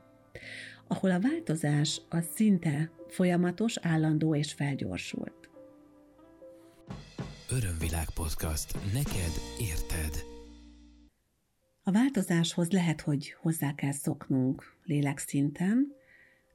ahol 0.87 1.11
a 1.11 1.21
változás 1.21 2.01
a 2.09 2.21
szinte 2.21 2.91
folyamatos, 3.09 3.77
állandó 3.77 4.35
és 4.35 4.53
felgyorsult. 4.53 5.51
Örömvilág 7.51 8.11
podcast. 8.15 8.75
Neked 8.93 9.33
érted. 9.61 10.25
A 11.83 11.93
változáshoz 11.93 12.71
lehet, 12.71 13.01
hogy 13.01 13.35
hozzá 13.41 13.75
kell 13.75 13.93
szoknunk 13.93 14.77
lélekszinten, 14.85 15.98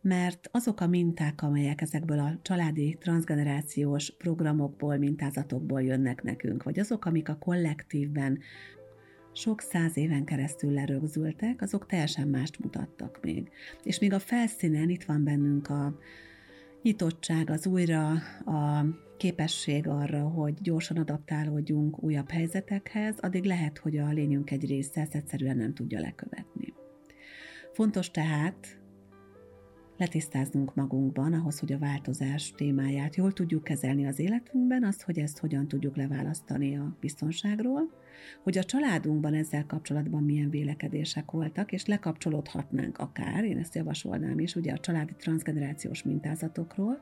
mert 0.03 0.49
azok 0.51 0.81
a 0.81 0.87
minták, 0.87 1.41
amelyek 1.41 1.81
ezekből 1.81 2.19
a 2.19 2.39
családi 2.41 2.97
transgenerációs 2.99 4.13
programokból, 4.17 4.97
mintázatokból 4.97 5.81
jönnek 5.81 6.23
nekünk, 6.23 6.63
vagy 6.63 6.79
azok, 6.79 7.05
amik 7.05 7.29
a 7.29 7.37
kollektívben 7.37 8.39
sok 9.33 9.61
száz 9.61 9.97
éven 9.97 10.23
keresztül 10.23 10.71
lerögzültek, 10.71 11.61
azok 11.61 11.85
teljesen 11.85 12.27
mást 12.27 12.59
mutattak 12.59 13.19
még. 13.21 13.49
És 13.83 13.99
még 13.99 14.13
a 14.13 14.19
felszínen 14.19 14.89
itt 14.89 15.03
van 15.03 15.23
bennünk 15.23 15.69
a 15.69 15.97
nyitottság, 16.81 17.49
az 17.49 17.67
újra, 17.67 18.09
a 18.45 18.85
képesség 19.17 19.87
arra, 19.87 20.21
hogy 20.21 20.53
gyorsan 20.61 20.97
adaptálódjunk 20.97 22.03
újabb 22.03 22.29
helyzetekhez, 22.29 23.19
addig 23.19 23.43
lehet, 23.43 23.77
hogy 23.77 23.97
a 23.97 24.09
lényünk 24.09 24.51
egy 24.51 24.65
része 24.65 25.01
ezt 25.01 25.15
egyszerűen 25.15 25.57
nem 25.57 25.73
tudja 25.73 25.99
lekövetni. 25.99 26.73
Fontos 27.73 28.11
tehát 28.11 28.82
letisztáznunk 30.03 30.75
magunkban, 30.75 31.33
ahhoz, 31.33 31.59
hogy 31.59 31.73
a 31.73 31.77
változás 31.77 32.51
témáját 32.51 33.15
jól 33.15 33.33
tudjuk 33.33 33.63
kezelni 33.63 34.05
az 34.05 34.19
életünkben, 34.19 34.83
azt, 34.83 35.01
hogy 35.01 35.19
ezt 35.19 35.39
hogyan 35.39 35.67
tudjuk 35.67 35.95
leválasztani 35.95 36.77
a 36.77 36.97
biztonságról, 36.99 37.89
hogy 38.43 38.57
a 38.57 38.63
családunkban 38.63 39.33
ezzel 39.33 39.65
kapcsolatban 39.65 40.23
milyen 40.23 40.49
vélekedések 40.49 41.31
voltak, 41.31 41.71
és 41.71 41.85
lekapcsolódhatnánk 41.85 42.97
akár, 42.97 43.43
én 43.43 43.57
ezt 43.57 43.75
javasolnám 43.75 44.39
is, 44.39 44.55
ugye 44.55 44.73
a 44.73 44.79
családi 44.79 45.13
transgenerációs 45.17 46.03
mintázatokról, 46.03 47.01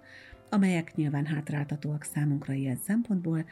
amelyek 0.49 0.95
nyilván 0.95 1.25
hátráltatóak 1.25 2.03
számunkra 2.03 2.53
ilyen 2.53 2.77
szempontból, 2.77 3.45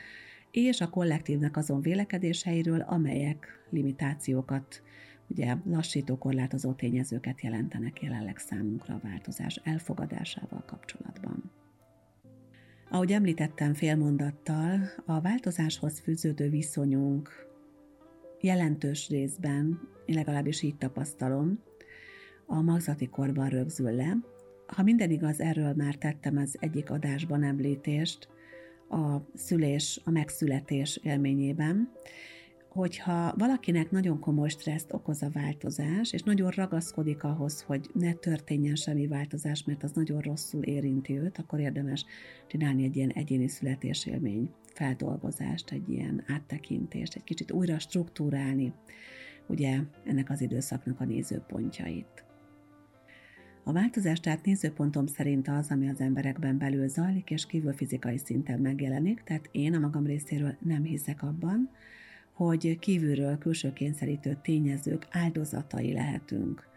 és 0.52 0.82
a 0.82 0.90
kollektívnek 0.90 1.58
azon 1.58 1.82
vélekedéseiről, 1.82 2.80
amelyek 2.80 3.48
limitációkat 3.70 4.82
ugye 5.30 5.56
lassító, 5.66 6.18
korlátozó 6.18 6.74
tényezőket 6.74 7.42
jelentenek 7.42 8.02
jelenleg 8.02 8.38
számunkra 8.38 8.94
a 8.94 9.00
változás 9.04 9.62
elfogadásával 9.64 10.64
kapcsolatban. 10.66 11.52
Ahogy 12.90 13.12
említettem 13.12 13.74
félmondattal, 13.74 14.80
a 15.06 15.22
változáshoz 15.22 16.00
fűződő 16.00 16.50
viszonyunk 16.50 17.48
jelentős 18.42 19.10
részben, 19.10 19.80
én 20.06 20.16
legalábbis 20.16 20.62
így 20.62 20.78
tapasztalom, 20.78 21.60
a 22.46 22.62
magzati 22.62 23.08
korban 23.08 23.50
rögzül 23.50 23.92
le. 23.92 24.18
Ha 24.68 24.84
minden 24.84 25.10
igaz, 25.10 25.40
erről 25.40 25.74
már 25.74 25.96
tettem 25.96 26.38
az 26.38 26.56
egyik 26.60 26.90
adásban 26.90 27.44
említést, 27.44 28.28
a 28.90 29.18
szülés, 29.34 30.02
a 30.04 30.10
megszületés 30.10 31.00
élményében, 31.04 31.92
hogyha 32.70 33.34
valakinek 33.38 33.92
nagyon 33.92 34.20
komoly 34.20 34.50
stresszt 34.50 34.94
okoz 34.94 35.22
a 35.22 35.30
változás, 35.34 36.14
és 36.14 36.22
nagyon 36.22 36.50
ragaszkodik 36.50 37.24
ahhoz, 37.24 37.62
hogy 37.62 37.90
ne 37.94 38.14
történjen 38.14 38.76
semmi 38.76 39.08
változás, 39.08 39.64
mert 39.64 39.84
az 39.84 39.92
nagyon 39.92 40.22
rosszul 40.22 40.64
érinti 40.64 41.18
őt, 41.18 41.38
akkor 41.38 41.60
érdemes 41.60 42.06
csinálni 42.48 42.84
egy 42.84 42.96
ilyen 42.96 43.10
egyéni 43.10 43.48
születésélmény 43.48 44.50
feldolgozást, 44.74 45.72
egy 45.72 45.90
ilyen 45.90 46.24
áttekintést, 46.28 47.16
egy 47.16 47.24
kicsit 47.24 47.52
újra 47.52 47.80
struktúrálni, 47.80 48.74
ugye 49.48 49.80
ennek 50.06 50.30
az 50.30 50.42
időszaknak 50.42 51.00
a 51.00 51.06
nézőpontjait. 51.06 52.24
A 53.64 53.72
változás 53.72 54.20
tehát 54.20 54.46
nézőpontom 54.46 55.06
szerint 55.06 55.48
az, 55.48 55.72
ami 55.72 55.90
az 55.90 56.00
emberekben 56.00 56.58
belül 56.58 56.88
zajlik, 56.88 57.30
és 57.30 57.46
kívül 57.46 57.74
fizikai 57.74 58.18
szinten 58.18 58.60
megjelenik, 58.60 59.24
tehát 59.24 59.50
én 59.52 59.76
a 59.76 59.80
magam 59.80 60.06
részéről 60.06 60.56
nem 60.60 60.84
hiszek 60.84 61.24
abban, 61.24 61.70
hogy 62.40 62.80
kívülről 62.80 63.38
külső 63.38 63.74
kényszerítő 63.74 64.38
tényezők 64.42 65.08
áldozatai 65.10 65.94
lehetünk, 65.94 66.68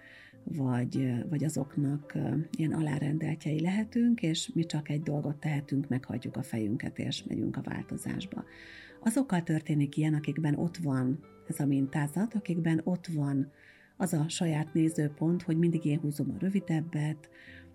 vagy, 0.45 1.14
vagy 1.28 1.45
azoknak 1.45 2.19
ilyen 2.56 2.73
alárendeltjei 2.73 3.60
lehetünk, 3.60 4.23
és 4.23 4.50
mi 4.54 4.65
csak 4.65 4.89
egy 4.89 5.02
dolgot 5.02 5.37
tehetünk, 5.37 5.89
meghagyjuk 5.89 6.37
a 6.37 6.43
fejünket, 6.43 6.99
és 6.99 7.25
megyünk 7.25 7.56
a 7.56 7.63
változásba. 7.65 8.45
Azokkal 9.00 9.43
történik 9.43 9.97
ilyen, 9.97 10.15
akikben 10.15 10.54
ott 10.54 10.76
van 10.76 11.19
ez 11.49 11.60
a 11.60 11.67
mintázat, 11.67 12.34
akikben 12.34 12.80
ott 12.84 13.06
van 13.06 13.50
az 13.97 14.13
a 14.13 14.28
saját 14.28 14.75
nézőpont, 14.75 15.43
hogy 15.43 15.58
mindig 15.58 15.84
én 15.84 15.99
húzom 15.99 16.30
a 16.30 16.39
rövidebbet, 16.39 17.28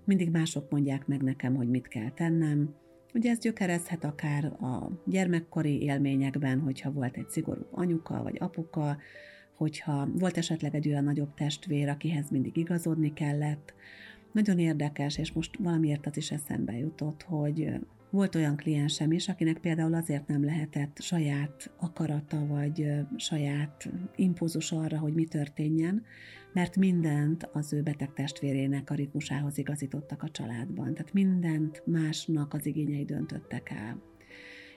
mindig 0.06 0.30
mások 0.30 0.72
mondják 0.72 1.08
meg 1.08 1.22
nekem, 1.22 1.56
hogy 1.56 1.70
mit 1.70 1.88
kell 1.88 2.10
tennem, 2.10 2.76
Ugye 3.18 3.30
ez 3.30 3.40
gyökerezhet 3.40 4.04
akár 4.04 4.46
a 4.46 4.92
gyermekkori 5.06 5.82
élményekben, 5.82 6.60
hogyha 6.60 6.92
volt 6.92 7.18
egy 7.18 7.30
szigorú 7.30 7.66
anyuka 7.72 8.24
vagy 8.24 8.36
apuka, 8.40 8.98
hogyha 9.54 10.08
volt 10.14 10.38
esetleg 10.38 10.76
egy 10.76 10.88
olyan 10.88 11.04
nagyobb 11.04 11.34
testvér, 11.34 11.90
akihez 11.90 12.30
mindig 12.30 12.58
igazodni 12.58 13.14
kellett. 13.14 13.74
Nagyon 14.32 14.60
érdekes, 14.60 15.18
és 15.18 15.32
most 15.32 15.58
valamiért 15.58 16.06
az 16.06 16.18
is 16.18 16.32
eszembe 16.32 16.78
jutott, 16.78 17.24
hogy 17.24 17.80
volt 18.10 18.36
olyan 18.36 18.56
kliensem 18.56 19.12
is, 19.12 19.28
akinek 19.28 19.58
például 19.58 19.94
azért 19.94 20.28
nem 20.28 20.44
lehetett 20.44 20.98
saját 21.00 21.72
akarata 21.80 22.46
vagy 22.46 22.92
saját 23.16 23.90
impulzus 24.16 24.72
arra, 24.72 24.98
hogy 25.00 25.14
mi 25.14 25.26
történjen, 25.26 26.04
mert 26.54 26.76
mindent 26.76 27.50
az 27.54 27.74
ő 27.74 27.82
beteg 27.82 28.14
testvérének 28.14 28.90
a 28.90 28.96
ritmusához 28.96 29.58
igazítottak 29.58 30.24
a 30.24 30.30
családban. 30.30 30.94
Tehát 30.94 31.14
mindent 31.14 31.84
másnak 31.86 32.54
az 32.54 32.66
igényei 32.66 33.06
döntöttek 33.06 33.70
el. 33.70 34.02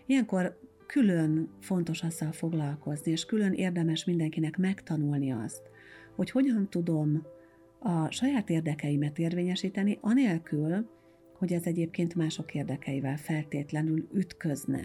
Ilyenkor 0.06 0.58
külön 0.86 1.48
fontos 1.60 2.02
azzal 2.02 2.32
foglalkozni, 2.32 3.10
és 3.10 3.24
külön 3.24 3.52
érdemes 3.52 4.04
mindenkinek 4.04 4.56
megtanulni 4.56 5.32
azt, 5.32 5.62
hogy 6.16 6.30
hogyan 6.30 6.70
tudom 6.70 7.22
a 7.78 8.10
saját 8.10 8.50
érdekeimet 8.50 9.18
érvényesíteni, 9.18 9.98
anélkül, 10.00 10.88
hogy 11.40 11.52
ez 11.52 11.66
egyébként 11.66 12.14
mások 12.14 12.54
érdekeivel 12.54 13.16
feltétlenül 13.16 14.08
ütközne. 14.12 14.80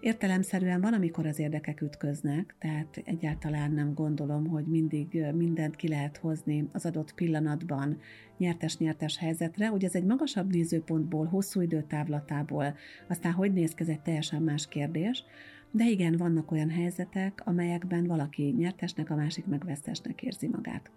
Értelemszerűen 0.00 0.80
van, 0.80 0.92
amikor 0.92 1.26
az 1.26 1.38
érdekek 1.38 1.80
ütköznek, 1.80 2.54
tehát 2.58 3.02
egyáltalán 3.04 3.72
nem 3.72 3.94
gondolom, 3.94 4.46
hogy 4.46 4.64
mindig 4.64 5.24
mindent 5.34 5.76
ki 5.76 5.88
lehet 5.88 6.16
hozni 6.16 6.68
az 6.72 6.86
adott 6.86 7.14
pillanatban 7.14 7.98
nyertes-nyertes 8.38 9.18
helyzetre. 9.18 9.70
Ugye 9.70 9.86
ez 9.86 9.94
egy 9.94 10.04
magasabb 10.04 10.52
nézőpontból, 10.52 11.26
hosszú 11.26 11.60
időtávlatából, 11.60 12.74
aztán 13.08 13.32
hogy 13.32 13.52
néz 13.52 13.74
ki, 13.74 13.82
ez 13.82 13.88
egy 13.88 14.02
teljesen 14.02 14.42
más 14.42 14.68
kérdés, 14.68 15.24
de 15.70 15.84
igen, 15.88 16.16
vannak 16.16 16.50
olyan 16.50 16.70
helyzetek, 16.70 17.42
amelyekben 17.44 18.06
valaki 18.06 18.54
nyertesnek, 18.58 19.10
a 19.10 19.14
másik 19.14 19.46
meg 19.46 19.64
vesztesnek 19.64 20.22
érzi 20.22 20.48
magát. 20.48 20.90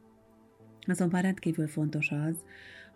Azonban 0.87 1.21
rendkívül 1.21 1.67
fontos 1.67 2.11
az, 2.11 2.43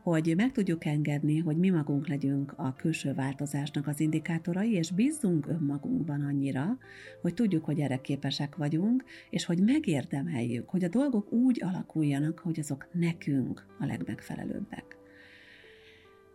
hogy 0.04 0.34
meg 0.38 0.52
tudjuk 0.52 0.86
engedni, 0.86 1.38
hogy 1.38 1.58
mi 1.58 1.70
magunk 1.70 2.08
legyünk 2.08 2.54
a 2.56 2.76
külső 2.76 3.14
változásnak 3.14 3.88
az 3.88 4.00
indikátorai, 4.00 4.72
és 4.72 4.92
bízzunk 4.92 5.48
önmagunkban 5.48 6.22
annyira, 6.22 6.78
hogy 7.22 7.34
tudjuk, 7.34 7.66
hogy 7.66 7.80
erre 7.80 8.02
képesek 8.02 8.56
vagyunk, 8.56 9.04
és 9.30 9.46
hogy 9.46 9.60
megérdemeljük, 9.60 10.70
hogy 10.70 10.84
a 10.84 10.90
dolgok 10.90 11.32
úgy 11.32 11.64
alakuljanak, 11.64 12.40
hogy 12.40 12.60
azok 12.60 12.88
nekünk 12.94 13.66
a 13.80 13.86
legmegfelelőbbek. 13.86 14.98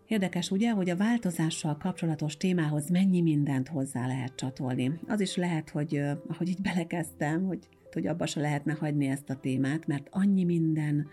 Érdekes 0.06 0.50
ugye, 0.50 0.70
hogy 0.70 0.90
a 0.90 0.96
változással 0.96 1.76
kapcsolatos 1.76 2.36
témához 2.36 2.90
mennyi 2.90 3.20
mindent 3.20 3.68
hozzá 3.68 4.06
lehet 4.06 4.34
csatolni. 4.34 5.00
Az 5.06 5.20
is 5.20 5.36
lehet, 5.36 5.70
hogy 5.70 6.00
ahogy 6.28 6.48
így 6.48 6.60
belekezdtem, 6.62 7.44
hogy, 7.44 7.68
hogy 7.92 8.06
abba 8.06 8.26
se 8.26 8.40
lehetne 8.40 8.72
hagyni 8.72 9.06
ezt 9.06 9.30
a 9.30 9.36
témát, 9.40 9.86
mert 9.86 10.08
annyi 10.10 10.44
minden 10.44 11.08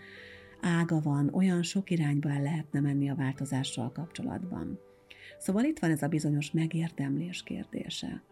ága 0.62 1.00
van, 1.00 1.28
olyan 1.32 1.62
sok 1.62 1.90
irányba 1.90 2.30
el 2.30 2.42
lehetne 2.42 2.80
menni 2.80 3.10
a 3.10 3.14
változással 3.14 3.92
kapcsolatban. 3.92 4.78
Szóval 5.38 5.64
itt 5.64 5.78
van 5.78 5.90
ez 5.90 6.02
a 6.02 6.08
bizonyos 6.08 6.50
megérdemlés 6.50 7.42
kérdése. 7.42 8.22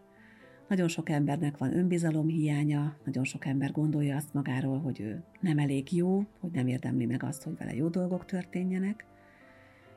Nagyon 0.67 0.87
sok 0.87 1.09
embernek 1.09 1.57
van 1.57 1.77
önbizalom 1.77 2.27
hiánya, 2.27 2.97
nagyon 3.05 3.23
sok 3.23 3.45
ember 3.45 3.71
gondolja 3.71 4.15
azt 4.15 4.33
magáról, 4.33 4.79
hogy 4.79 4.99
ő 4.99 5.23
nem 5.39 5.57
elég 5.57 5.93
jó, 5.93 6.25
hogy 6.39 6.51
nem 6.51 6.67
érdemli 6.67 7.05
meg 7.05 7.23
azt, 7.23 7.43
hogy 7.43 7.57
vele 7.57 7.75
jó 7.75 7.87
dolgok 7.87 8.25
történjenek, 8.25 9.05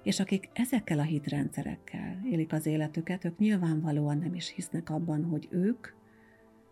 és 0.03 0.21
akik 0.21 0.51
ezekkel 0.53 0.99
a 0.99 1.03
hitrendszerekkel 1.03 2.21
élik 2.31 2.53
az 2.53 2.67
életüket, 2.67 3.25
ők 3.25 3.39
nyilvánvalóan 3.39 4.19
nem 4.19 4.35
is 4.35 4.53
hisznek 4.55 4.91
abban, 4.91 5.25
hogy 5.25 5.49
ők 5.51 5.89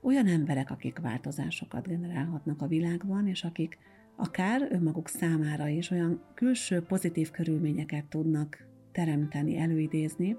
olyan 0.02 0.26
emberek, 0.26 0.70
akik 0.70 0.98
változásokat 0.98 1.88
generálhatnak 1.88 2.62
a 2.62 2.66
világban, 2.66 3.26
és 3.26 3.44
akik 3.44 3.78
akár 4.22 4.68
önmaguk 4.70 5.08
számára 5.08 5.68
is 5.68 5.90
olyan 5.90 6.22
külső 6.34 6.80
pozitív 6.80 7.30
körülményeket 7.30 8.04
tudnak 8.04 8.66
teremteni, 8.92 9.58
előidézni, 9.58 10.36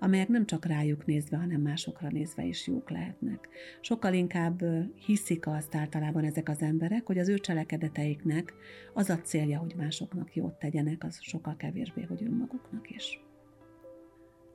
amelyek 0.00 0.28
nem 0.28 0.46
csak 0.46 0.66
rájuk 0.66 1.06
nézve, 1.06 1.36
hanem 1.36 1.60
másokra 1.60 2.08
nézve 2.10 2.44
is 2.44 2.66
jók 2.66 2.90
lehetnek. 2.90 3.48
Sokkal 3.80 4.14
inkább 4.14 4.62
hiszik 5.06 5.46
azt 5.46 5.74
általában 5.74 6.24
ezek 6.24 6.48
az 6.48 6.62
emberek, 6.62 7.06
hogy 7.06 7.18
az 7.18 7.28
ő 7.28 7.38
cselekedeteiknek 7.38 8.54
az 8.94 9.10
a 9.10 9.20
célja, 9.20 9.58
hogy 9.58 9.74
másoknak 9.76 10.34
jót 10.34 10.58
tegyenek, 10.58 11.04
az 11.04 11.18
sokkal 11.20 11.56
kevésbé, 11.56 12.02
hogy 12.02 12.22
önmaguknak 12.22 12.90
is. 12.90 13.20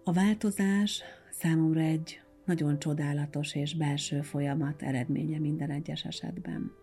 A 0.04 0.14
változás 0.14 1.04
számomra 1.32 1.80
egy 1.80 2.22
nagyon 2.46 2.80
csodálatos 2.80 3.56
és 3.56 3.76
belső 3.76 4.22
folyamat 4.22 4.82
eredménye 4.82 5.40
minden 5.40 5.70
egyes 5.70 6.04
esetben. 6.04 6.83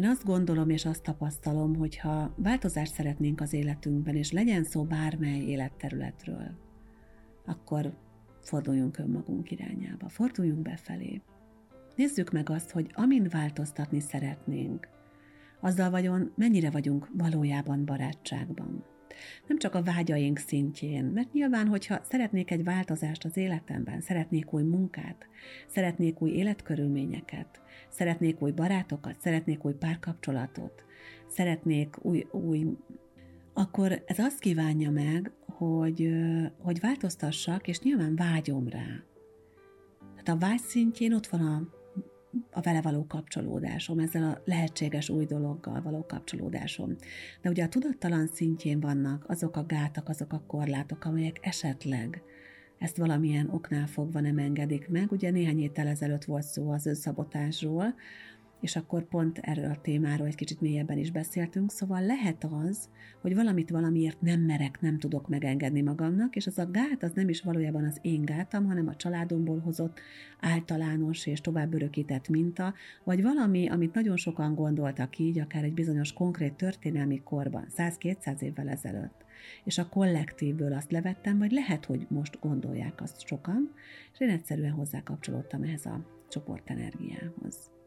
Én 0.00 0.06
azt 0.06 0.24
gondolom 0.24 0.70
és 0.70 0.84
azt 0.84 1.02
tapasztalom, 1.02 1.76
hogy 1.76 1.98
ha 1.98 2.34
változást 2.36 2.92
szeretnénk 2.92 3.40
az 3.40 3.52
életünkben, 3.52 4.16
és 4.16 4.32
legyen 4.32 4.64
szó 4.64 4.84
bármely 4.84 5.40
életterületről, 5.40 6.50
akkor 7.44 7.96
forduljunk 8.40 8.98
önmagunk 8.98 9.50
irányába, 9.50 10.08
forduljunk 10.08 10.62
befelé. 10.62 11.22
Nézzük 11.96 12.30
meg 12.30 12.50
azt, 12.50 12.70
hogy 12.70 12.90
amin 12.94 13.28
változtatni 13.30 14.00
szeretnénk, 14.00 14.88
azzal 15.60 15.90
vagyon 15.90 16.32
mennyire 16.36 16.70
vagyunk 16.70 17.08
valójában 17.12 17.84
barátságban 17.84 18.84
nem 19.46 19.58
csak 19.58 19.74
a 19.74 19.82
vágyaink 19.82 20.38
szintjén, 20.38 21.04
mert 21.04 21.32
nyilván, 21.32 21.66
hogyha 21.66 22.00
szeretnék 22.10 22.50
egy 22.50 22.64
változást 22.64 23.24
az 23.24 23.36
életemben, 23.36 24.00
szeretnék 24.00 24.52
új 24.52 24.62
munkát, 24.62 25.26
szeretnék 25.66 26.20
új 26.20 26.30
életkörülményeket, 26.30 27.60
szeretnék 27.88 28.42
új 28.42 28.50
barátokat, 28.50 29.20
szeretnék 29.20 29.64
új 29.64 29.74
párkapcsolatot, 29.74 30.84
szeretnék 31.28 32.04
új, 32.04 32.26
új 32.30 32.66
akkor 33.52 34.02
ez 34.06 34.18
azt 34.18 34.38
kívánja 34.38 34.90
meg, 34.90 35.32
hogy, 35.46 36.10
hogy 36.58 36.80
változtassak, 36.80 37.68
és 37.68 37.80
nyilván 37.80 38.16
vágyom 38.16 38.68
rá. 38.68 39.02
Tehát 40.16 40.42
a 40.42 40.46
vágy 40.46 40.60
szintjén 40.60 41.14
ott 41.14 41.26
van 41.26 41.40
a 41.40 41.79
a 42.50 42.60
vele 42.60 42.80
való 42.80 43.06
kapcsolódásom, 43.06 43.98
ezzel 43.98 44.22
a 44.22 44.40
lehetséges 44.44 45.08
új 45.08 45.24
dologgal 45.24 45.82
való 45.82 46.04
kapcsolódásom. 46.06 46.96
De 47.42 47.48
ugye 47.48 47.64
a 47.64 47.68
tudattalan 47.68 48.26
szintjén 48.26 48.80
vannak 48.80 49.24
azok 49.28 49.56
a 49.56 49.64
gátak, 49.66 50.08
azok 50.08 50.32
a 50.32 50.42
korlátok, 50.46 51.04
amelyek 51.04 51.38
esetleg 51.40 52.22
ezt 52.78 52.96
valamilyen 52.96 53.48
oknál 53.50 53.86
fogva 53.86 54.20
nem 54.20 54.38
engedik 54.38 54.88
meg. 54.88 55.12
Ugye 55.12 55.30
néhány 55.30 55.56
héttel 55.56 55.86
ezelőtt 55.86 56.24
volt 56.24 56.42
szó 56.42 56.70
az 56.70 56.86
önszabotásról, 56.86 57.94
és 58.60 58.76
akkor 58.76 59.04
pont 59.04 59.38
erről 59.38 59.70
a 59.70 59.80
témáról 59.80 60.26
egy 60.26 60.34
kicsit 60.34 60.60
mélyebben 60.60 60.98
is 60.98 61.10
beszéltünk, 61.10 61.70
szóval 61.70 62.02
lehet 62.02 62.44
az, 62.44 62.88
hogy 63.20 63.34
valamit 63.34 63.70
valamiért 63.70 64.20
nem 64.20 64.40
merek, 64.40 64.80
nem 64.80 64.98
tudok 64.98 65.28
megengedni 65.28 65.80
magamnak, 65.80 66.36
és 66.36 66.46
az 66.46 66.58
a 66.58 66.70
gát 66.70 67.02
az 67.02 67.12
nem 67.14 67.28
is 67.28 67.42
valójában 67.42 67.84
az 67.84 67.98
én 68.02 68.24
gátam, 68.24 68.66
hanem 68.66 68.88
a 68.88 68.96
családomból 68.96 69.58
hozott 69.58 70.00
általános 70.40 71.26
és 71.26 71.40
tovább 71.40 71.74
örökített 71.74 72.28
minta, 72.28 72.74
vagy 73.04 73.22
valami, 73.22 73.68
amit 73.68 73.94
nagyon 73.94 74.16
sokan 74.16 74.54
gondoltak 74.54 75.18
így, 75.18 75.38
akár 75.38 75.64
egy 75.64 75.74
bizonyos 75.74 76.12
konkrét 76.12 76.54
történelmi 76.54 77.22
korban, 77.24 77.66
100-200 77.76 78.40
évvel 78.40 78.68
ezelőtt. 78.68 79.24
És 79.64 79.78
a 79.78 79.88
kollektívből 79.88 80.72
azt 80.72 80.90
levettem, 80.90 81.38
vagy 81.38 81.50
lehet, 81.50 81.84
hogy 81.84 82.06
most 82.08 82.38
gondolják 82.40 83.00
azt 83.00 83.26
sokan, 83.26 83.72
és 84.12 84.20
én 84.20 84.28
egyszerűen 84.28 84.72
hozzá 84.72 85.02
kapcsolódtam 85.02 85.62
ehhez 85.62 85.86
a 85.86 86.04
csoportenergiához 86.28 87.79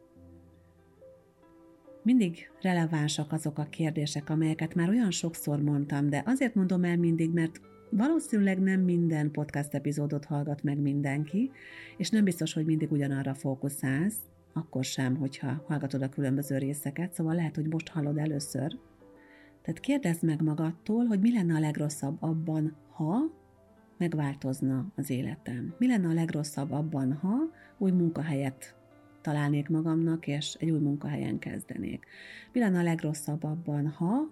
mindig 2.04 2.50
relevánsak 2.60 3.32
azok 3.32 3.58
a 3.58 3.66
kérdések, 3.70 4.30
amelyeket 4.30 4.74
már 4.74 4.88
olyan 4.88 5.10
sokszor 5.10 5.62
mondtam, 5.62 6.08
de 6.08 6.22
azért 6.26 6.54
mondom 6.54 6.84
el 6.84 6.96
mindig, 6.96 7.30
mert 7.30 7.60
valószínűleg 7.90 8.60
nem 8.60 8.80
minden 8.80 9.30
podcast 9.30 9.74
epizódot 9.74 10.24
hallgat 10.24 10.62
meg 10.62 10.78
mindenki, 10.78 11.50
és 11.96 12.10
nem 12.10 12.24
biztos, 12.24 12.52
hogy 12.52 12.64
mindig 12.64 12.92
ugyanarra 12.92 13.34
fókuszálsz, 13.34 14.18
akkor 14.52 14.84
sem, 14.84 15.16
hogyha 15.16 15.64
hallgatod 15.66 16.02
a 16.02 16.08
különböző 16.08 16.58
részeket, 16.58 17.14
szóval 17.14 17.34
lehet, 17.34 17.54
hogy 17.54 17.66
most 17.66 17.88
hallod 17.88 18.18
először. 18.18 18.78
Tehát 19.62 19.80
kérdezd 19.80 20.22
meg 20.22 20.42
magadtól, 20.42 21.04
hogy 21.04 21.20
mi 21.20 21.32
lenne 21.32 21.54
a 21.54 21.60
legrosszabb 21.60 22.16
abban, 22.20 22.76
ha 22.90 23.42
megváltozna 23.98 24.92
az 24.96 25.10
életem. 25.10 25.74
Mi 25.78 25.86
lenne 25.86 26.08
a 26.08 26.12
legrosszabb 26.12 26.70
abban, 26.70 27.12
ha 27.12 27.36
új 27.78 27.90
munkahelyet 27.90 28.76
találnék 29.24 29.68
magamnak, 29.68 30.26
és 30.26 30.54
egy 30.58 30.70
új 30.70 30.78
munkahelyen 30.78 31.38
kezdenék. 31.38 32.06
Mi 32.52 32.60
lenne 32.60 32.78
a 32.78 32.82
legrosszabb 32.82 33.44
abban, 33.44 33.88
ha 33.88 34.30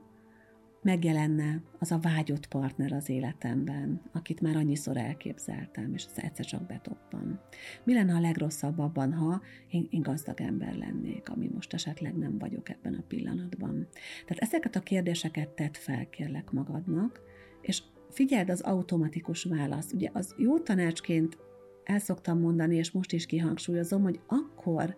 megjelenne 0.83 1.63
az 1.79 1.93
a 1.93 1.99
vágyott 1.99 2.47
partner 2.47 2.93
az 2.93 3.09
életemben, 3.09 4.01
akit 4.13 4.41
már 4.41 4.57
annyiszor 4.57 4.97
elképzeltem, 4.97 5.95
és 5.95 6.07
az 6.11 6.23
egyszer 6.23 6.45
csak 6.45 6.67
betoppan. 6.67 7.41
Mi 7.85 7.95
lenne 7.95 8.15
a 8.15 8.21
legrosszabb 8.21 8.79
abban, 8.79 9.13
ha 9.13 9.43
én, 9.71 9.87
én 9.91 10.03
gazdag 10.03 10.41
ember 10.41 10.75
lennék, 10.75 11.29
ami 11.29 11.51
most 11.55 11.75
esetleg 11.75 12.17
nem 12.17 12.39
vagyok 12.39 12.69
ebben 12.69 12.95
a 12.95 13.05
pillanatban. 13.09 13.87
Tehát 14.27 14.43
ezeket 14.43 14.77
a 14.77 14.81
kérdéseket 14.81 15.49
tedd 15.49 15.73
fel, 15.73 16.09
kérlek 16.09 16.51
magadnak, 16.51 17.21
és 17.61 17.83
figyeld 18.11 18.51
az 18.51 18.61
automatikus 18.61 19.45
választ. 19.45 19.93
Ugye 19.93 20.11
az 20.13 20.35
jó 20.39 20.59
tanácsként 20.59 21.39
el 21.85 21.99
szoktam 21.99 22.41
mondani, 22.41 22.77
és 22.77 22.91
most 22.91 23.13
is 23.13 23.27
kihangsúlyozom, 23.27 24.03
hogy 24.03 24.21
akkor, 24.27 24.97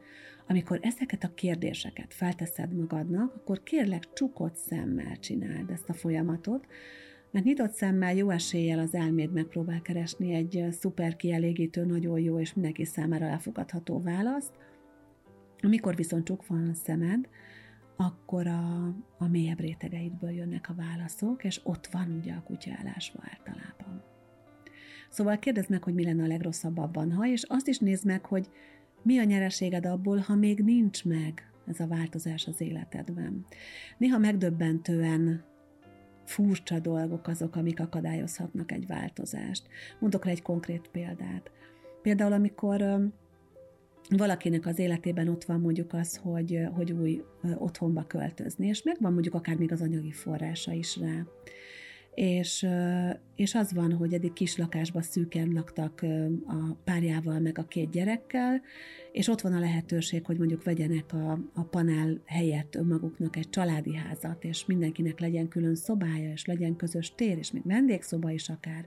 amikor 0.48 0.78
ezeket 0.82 1.24
a 1.24 1.34
kérdéseket 1.34 2.14
felteszed 2.14 2.72
magadnak, 2.72 3.34
akkor 3.34 3.62
kérlek 3.62 4.12
csukott 4.12 4.56
szemmel 4.56 5.16
csináld 5.16 5.70
ezt 5.70 5.88
a 5.88 5.92
folyamatot, 5.92 6.66
mert 7.30 7.44
nyitott 7.44 7.72
szemmel 7.72 8.14
jó 8.14 8.30
eséllyel 8.30 8.78
az 8.78 8.94
elméd 8.94 9.32
megpróbál 9.32 9.82
keresni 9.82 10.34
egy 10.34 10.66
szuper 10.70 11.16
kielégítő, 11.16 11.84
nagyon 11.84 12.20
jó 12.20 12.40
és 12.40 12.54
mindenki 12.54 12.84
számára 12.84 13.24
elfogadható 13.24 14.00
választ, 14.00 14.52
amikor 15.60 15.96
viszont 15.96 16.24
csukva 16.24 16.54
van 16.54 16.68
a 16.68 16.74
szemed, 16.74 17.28
akkor 17.96 18.46
a, 18.46 18.94
a 19.18 19.28
mélyebb 19.28 19.60
rétegeidből 19.60 20.30
jönnek 20.30 20.68
a 20.68 20.74
válaszok, 20.74 21.44
és 21.44 21.60
ott 21.62 21.86
van 21.86 22.16
ugye 22.20 22.32
a 22.32 22.42
kutyállásva 22.42 23.18
általában. 23.22 24.13
Szóval 25.14 25.38
kérdezd 25.38 25.70
meg, 25.70 25.83
hogy 25.83 25.94
mi 25.94 26.05
lenne 26.05 26.22
a 26.22 26.27
legrosszabb 26.27 26.79
abban, 26.79 27.12
ha, 27.12 27.27
és 27.27 27.42
azt 27.42 27.68
is 27.68 27.79
nézd 27.79 28.05
meg, 28.05 28.24
hogy 28.24 28.48
mi 29.03 29.18
a 29.18 29.24
nyereséged 29.24 29.87
abból, 29.87 30.18
ha 30.18 30.35
még 30.35 30.59
nincs 30.59 31.05
meg 31.05 31.50
ez 31.66 31.81
a 31.81 31.87
változás 31.87 32.46
az 32.46 32.61
életedben. 32.61 33.46
Néha 33.98 34.18
megdöbbentően 34.18 35.44
furcsa 36.24 36.79
dolgok 36.79 37.27
azok, 37.27 37.57
amik 37.57 37.81
akadályozhatnak 37.81 38.72
egy 38.72 38.87
változást. 38.87 39.66
Mondok 39.98 40.24
rá 40.24 40.31
egy 40.31 40.42
konkrét 40.42 40.88
példát. 40.92 41.50
Például, 42.03 42.33
amikor 42.33 43.11
valakinek 44.09 44.66
az 44.66 44.79
életében 44.79 45.29
ott 45.29 45.44
van 45.44 45.61
mondjuk 45.61 45.92
az, 45.92 46.16
hogy, 46.16 46.61
hogy 46.74 46.92
új 46.92 47.24
otthonba 47.57 48.05
költözni, 48.07 48.66
és 48.66 48.83
megvan 48.83 49.12
mondjuk 49.12 49.35
akár 49.35 49.57
még 49.57 49.72
az 49.72 49.81
anyagi 49.81 50.12
forrása 50.12 50.72
is 50.72 50.96
rá 50.96 51.24
és, 52.14 52.66
és 53.35 53.55
az 53.55 53.72
van, 53.72 53.92
hogy 53.92 54.14
eddig 54.14 54.33
kis 54.33 54.57
lakásba 54.57 55.03
szűken 55.03 55.53
laktak 55.53 56.03
a 56.46 56.74
párjával, 56.85 57.38
meg 57.38 57.59
a 57.59 57.66
két 57.66 57.90
gyerekkel, 57.90 58.62
és 59.12 59.29
ott 59.29 59.40
van 59.40 59.53
a 59.53 59.59
lehetőség, 59.59 60.24
hogy 60.27 60.38
mondjuk 60.38 60.64
vegyenek 60.64 61.12
a, 61.12 61.38
a 61.55 61.62
panel 61.62 62.20
helyett 62.27 62.74
önmaguknak 62.74 63.37
egy 63.37 63.50
családi 63.50 63.96
házat, 63.96 64.44
és 64.44 64.66
mindenkinek 64.66 65.20
legyen 65.20 65.48
külön 65.48 65.74
szobája, 65.74 66.33
és 66.33 66.44
legyen 66.44 66.77
közös 66.77 67.14
tér, 67.14 67.38
és 67.38 67.53
még 67.53 67.62
vendégszoba 67.64 68.31
is 68.31 68.48
akár. 68.48 68.87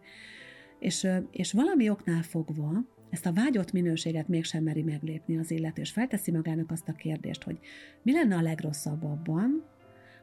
És, 0.80 1.08
és 1.32 1.54
valami 1.54 1.90
oknál 1.90 2.22
fogva 2.22 2.86
ezt 3.10 3.26
a 3.26 3.34
vágyott 3.34 3.72
minőséget 3.72 4.28
mégsem 4.28 4.64
meri 4.64 4.84
meglépni 4.84 5.38
az 5.38 5.52
illető, 5.52 5.82
és 5.82 5.92
felteszi 5.92 6.32
magának 6.32 6.72
azt 6.72 6.90
a 6.90 6.94
kérdést, 6.94 7.44
hogy 7.44 7.60
mi 8.02 8.12
lenne 8.12 8.36
a 8.36 8.42
legrosszabb 8.42 9.04
abban, 9.04 9.64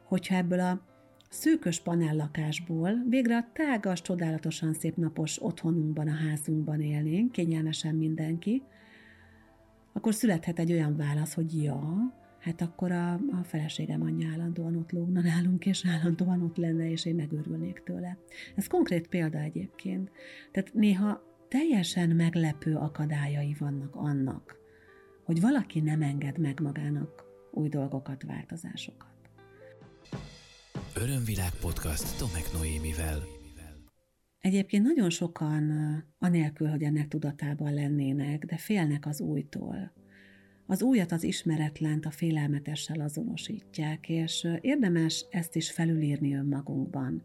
hogyha 0.03 0.35
ebből 0.35 0.59
a 0.59 0.94
szűkös 1.29 1.79
panellakásból 1.79 3.03
végre 3.09 3.37
a 3.37 3.49
tágas, 3.53 4.01
csodálatosan 4.01 4.73
szép 4.73 4.95
napos 4.95 5.43
otthonunkban, 5.43 6.07
a 6.07 6.13
házunkban 6.13 6.81
élnénk, 6.81 7.31
kényelmesen 7.31 7.95
mindenki, 7.95 8.63
akkor 9.93 10.13
születhet 10.13 10.59
egy 10.59 10.71
olyan 10.71 10.95
válasz, 10.95 11.33
hogy 11.33 11.63
ja, 11.63 12.13
hát 12.39 12.61
akkor 12.61 12.91
a, 12.91 13.13
a 13.13 13.43
feleségem 13.43 14.01
anyja 14.01 14.29
állandóan 14.31 14.75
ott 14.75 14.91
lógna 14.91 15.21
nálunk, 15.21 15.65
és 15.65 15.85
állandóan 15.87 16.41
ott 16.41 16.57
lenne, 16.57 16.89
és 16.89 17.05
én 17.05 17.15
megőrülnék 17.15 17.81
tőle. 17.85 18.17
Ez 18.55 18.67
konkrét 18.67 19.07
példa 19.07 19.37
egyébként. 19.37 20.11
Tehát 20.51 20.73
néha 20.73 21.21
teljesen 21.47 22.09
meglepő 22.09 22.75
akadályai 22.75 23.55
vannak 23.59 23.95
annak, 23.95 24.55
hogy 25.23 25.41
valaki 25.41 25.79
nem 25.79 26.01
enged 26.01 26.37
meg 26.37 26.59
magának 26.59 27.23
új 27.51 27.69
dolgokat, 27.69 28.23
változásokat. 28.23 29.14
Örömvilág 31.01 31.51
podcast 31.61 32.17
Tomek 32.17 32.53
Noémivel. 32.53 33.23
Egyébként 34.39 34.83
nagyon 34.83 35.09
sokan, 35.09 35.71
anélkül, 36.19 36.67
hogy 36.67 36.83
ennek 36.83 37.07
tudatában 37.07 37.73
lennének, 37.73 38.45
de 38.45 38.57
félnek 38.57 39.05
az 39.05 39.21
újtól. 39.21 39.93
Az 40.65 40.81
újat, 40.81 41.11
az 41.11 41.23
ismeretlent 41.23 42.05
a 42.05 42.11
félelmetessel 42.11 42.99
azonosítják, 42.99 44.09
és 44.09 44.47
érdemes 44.61 45.25
ezt 45.29 45.55
is 45.55 45.71
felülírni 45.71 46.35
önmagunkban. 46.35 47.23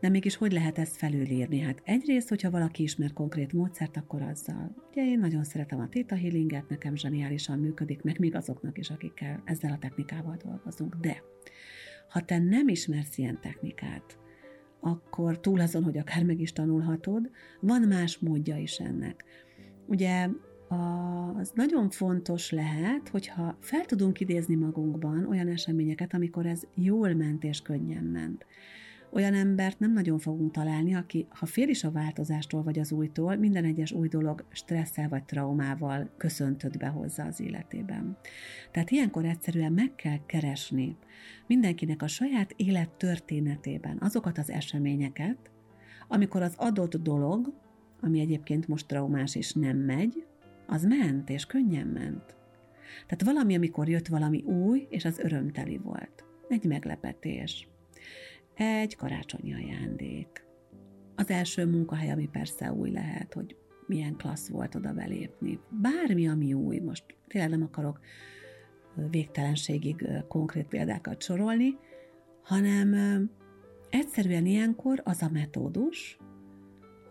De 0.00 0.08
mégis 0.08 0.36
hogy 0.36 0.52
lehet 0.52 0.78
ezt 0.78 0.96
felülírni? 0.96 1.58
Hát 1.58 1.82
egyrészt, 1.84 2.28
hogyha 2.28 2.50
valaki 2.50 2.82
ismer 2.82 3.12
konkrét 3.12 3.52
módszert, 3.52 3.96
akkor 3.96 4.22
azzal. 4.22 4.74
Ugye 4.90 5.04
én 5.04 5.18
nagyon 5.18 5.44
szeretem 5.44 5.80
a 5.80 5.88
Theta 5.88 6.16
Healinget, 6.16 6.68
nekem 6.68 6.96
zseniálisan 6.96 7.58
működik, 7.58 8.02
meg 8.02 8.18
még 8.18 8.34
azoknak 8.34 8.78
is, 8.78 8.90
akikkel 8.90 9.42
ezzel 9.44 9.72
a 9.72 9.78
technikával 9.78 10.36
dolgozunk. 10.44 10.94
De 10.94 11.22
ha 12.08 12.20
te 12.20 12.38
nem 12.38 12.68
ismersz 12.68 13.18
ilyen 13.18 13.40
technikát, 13.40 14.18
akkor 14.80 15.40
túl 15.40 15.60
azon, 15.60 15.82
hogy 15.84 15.98
akár 15.98 16.24
meg 16.24 16.40
is 16.40 16.52
tanulhatod, 16.52 17.30
van 17.60 17.82
más 17.82 18.18
módja 18.18 18.56
is 18.56 18.78
ennek. 18.78 19.24
Ugye 19.86 20.28
az 20.68 21.52
nagyon 21.54 21.90
fontos 21.90 22.50
lehet, 22.50 23.08
hogyha 23.08 23.56
fel 23.60 23.84
tudunk 23.84 24.20
idézni 24.20 24.54
magunkban 24.54 25.26
olyan 25.26 25.48
eseményeket, 25.48 26.14
amikor 26.14 26.46
ez 26.46 26.62
jól 26.74 27.14
ment 27.14 27.44
és 27.44 27.60
könnyen 27.60 28.04
ment. 28.04 28.46
Olyan 29.14 29.34
embert 29.34 29.78
nem 29.78 29.92
nagyon 29.92 30.18
fogunk 30.18 30.52
találni, 30.52 30.94
aki, 30.94 31.26
ha 31.28 31.46
fél 31.46 31.68
is 31.68 31.84
a 31.84 31.90
változástól 31.90 32.62
vagy 32.62 32.78
az 32.78 32.92
újtól, 32.92 33.36
minden 33.36 33.64
egyes 33.64 33.92
új 33.92 34.08
dolog 34.08 34.44
stresszel 34.50 35.08
vagy 35.08 35.24
traumával 35.24 36.10
köszöntött 36.16 36.78
be 36.78 36.86
hozzá 36.86 37.26
az 37.26 37.40
életében. 37.40 38.16
Tehát 38.70 38.90
ilyenkor 38.90 39.24
egyszerűen 39.24 39.72
meg 39.72 39.94
kell 39.94 40.18
keresni 40.26 40.96
mindenkinek 41.46 42.02
a 42.02 42.06
saját 42.06 42.52
élet 42.56 42.90
történetében 42.90 43.98
azokat 44.00 44.38
az 44.38 44.50
eseményeket, 44.50 45.50
amikor 46.08 46.42
az 46.42 46.54
adott 46.56 46.96
dolog, 46.96 47.52
ami 48.00 48.20
egyébként 48.20 48.68
most 48.68 48.86
traumás 48.86 49.34
és 49.34 49.52
nem 49.52 49.76
megy, 49.76 50.26
az 50.66 50.84
ment, 50.84 51.30
és 51.30 51.46
könnyen 51.46 51.86
ment. 51.86 52.36
Tehát 53.06 53.24
valami, 53.24 53.54
amikor 53.54 53.88
jött 53.88 54.06
valami 54.06 54.42
új, 54.42 54.86
és 54.90 55.04
az 55.04 55.18
örömteli 55.18 55.78
volt. 55.78 56.24
Egy 56.48 56.64
meglepetés. 56.64 57.68
Egy 58.54 58.96
karácsonyi 58.96 59.54
ajándék. 59.54 60.46
Az 61.14 61.30
első 61.30 61.66
munkahely, 61.66 62.10
ami 62.10 62.28
persze 62.28 62.72
új 62.72 62.90
lehet, 62.90 63.34
hogy 63.34 63.56
milyen 63.86 64.16
klassz 64.16 64.48
volt 64.48 64.74
oda 64.74 64.92
belépni. 64.92 65.60
Bármi, 65.70 66.28
ami 66.28 66.52
új, 66.52 66.78
most 66.78 67.04
tényleg 67.26 67.50
nem 67.50 67.62
akarok 67.62 68.00
végtelenségig 69.10 70.06
konkrét 70.28 70.66
példákat 70.66 71.22
sorolni, 71.22 71.76
hanem 72.42 72.94
egyszerűen 73.90 74.46
ilyenkor 74.46 75.00
az 75.04 75.22
a 75.22 75.28
metódus, 75.32 76.18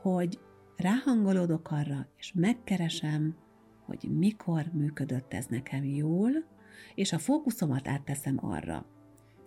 hogy 0.02 0.40
ráhangolódok 0.76 1.72
arra, 1.72 2.08
és 2.18 2.32
megkeresem, 2.36 3.36
hogy 3.86 4.10
mikor 4.18 4.66
működött 4.74 5.34
ez 5.34 5.46
nekem 5.46 5.84
jól, 5.84 6.32
és 6.96 7.12
a 7.12 7.20
fókuszomat 7.20 7.88
átteszem 7.88 8.38
arra. 8.42 8.86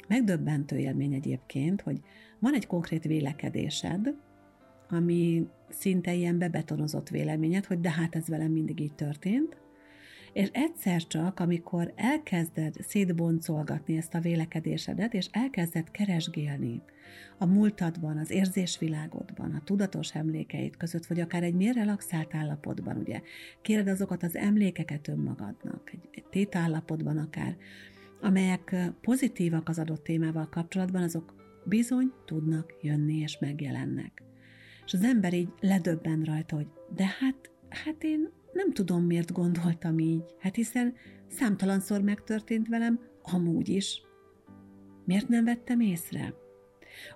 Megdöbbentő 0.08 0.76
élmény 0.78 1.12
egyébként, 1.12 1.80
hogy 1.80 2.00
van 2.38 2.54
egy 2.54 2.66
konkrét 2.66 3.04
vélekedésed, 3.04 4.14
ami 4.88 5.46
szinte 5.68 6.14
ilyen 6.14 6.38
bebetonozott 6.38 7.08
véleményed, 7.08 7.64
hogy 7.64 7.80
de 7.80 7.90
hát 7.90 8.14
ez 8.14 8.28
velem 8.28 8.52
mindig 8.52 8.80
így 8.80 8.94
történt, 8.94 9.56
és 10.32 10.48
egyszer 10.52 11.06
csak, 11.06 11.40
amikor 11.40 11.92
elkezded 11.94 12.74
szétboncolgatni 12.80 13.96
ezt 13.96 14.14
a 14.14 14.20
vélekedésedet, 14.20 15.14
és 15.14 15.28
elkezded 15.30 15.90
keresgélni 15.90 16.82
a 17.38 17.46
múltadban, 17.46 18.18
az 18.18 18.30
érzésvilágodban, 18.30 19.54
a 19.54 19.62
tudatos 19.64 20.14
emlékeid 20.14 20.76
között, 20.76 21.06
vagy 21.06 21.20
akár 21.20 21.42
egy 21.42 21.54
mély 21.54 21.72
relaxált 21.72 22.34
állapotban, 22.34 22.96
ugye, 22.96 23.20
kéred 23.62 23.88
azokat 23.88 24.22
az 24.22 24.36
emlékeket 24.36 25.08
önmagadnak, 25.08 25.90
egy, 25.92 26.08
egy 26.10 26.24
tétállapotban 26.24 27.18
akár, 27.18 27.56
amelyek 28.26 28.76
pozitívak 29.00 29.68
az 29.68 29.78
adott 29.78 30.04
témával 30.04 30.48
kapcsolatban, 30.48 31.02
azok 31.02 31.34
bizony 31.64 32.12
tudnak 32.24 32.74
jönni 32.80 33.16
és 33.16 33.38
megjelennek. 33.38 34.22
És 34.84 34.92
az 34.92 35.04
ember 35.04 35.34
így 35.34 35.48
ledöbben 35.60 36.22
rajta, 36.22 36.56
hogy 36.56 36.66
de 36.94 37.04
hát, 37.04 37.50
hát 37.68 38.02
én 38.02 38.28
nem 38.52 38.72
tudom, 38.72 39.04
miért 39.04 39.32
gondoltam 39.32 39.98
így, 39.98 40.24
hát 40.38 40.54
hiszen 40.54 40.94
számtalanszor 41.26 42.00
megtörtént 42.00 42.68
velem, 42.68 43.00
amúgy 43.22 43.68
is. 43.68 44.02
Miért 45.04 45.28
nem 45.28 45.44
vettem 45.44 45.80
észre? 45.80 46.34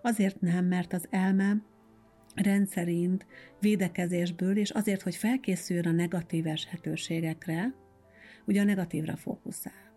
Azért 0.03 0.41
nem, 0.41 0.65
mert 0.65 0.93
az 0.93 1.07
elme 1.11 1.63
rendszerint 2.35 3.27
védekezésből, 3.61 4.57
és 4.57 4.71
azért, 4.71 5.03
hogy 5.03 5.17
felkészüljön 5.17 5.87
a 5.87 5.93
negatív 5.93 6.47
eshetőségekre, 6.47 7.75
ugye 8.47 8.61
a 8.61 8.65
negatívra 8.65 9.17
fókuszál. 9.17 9.90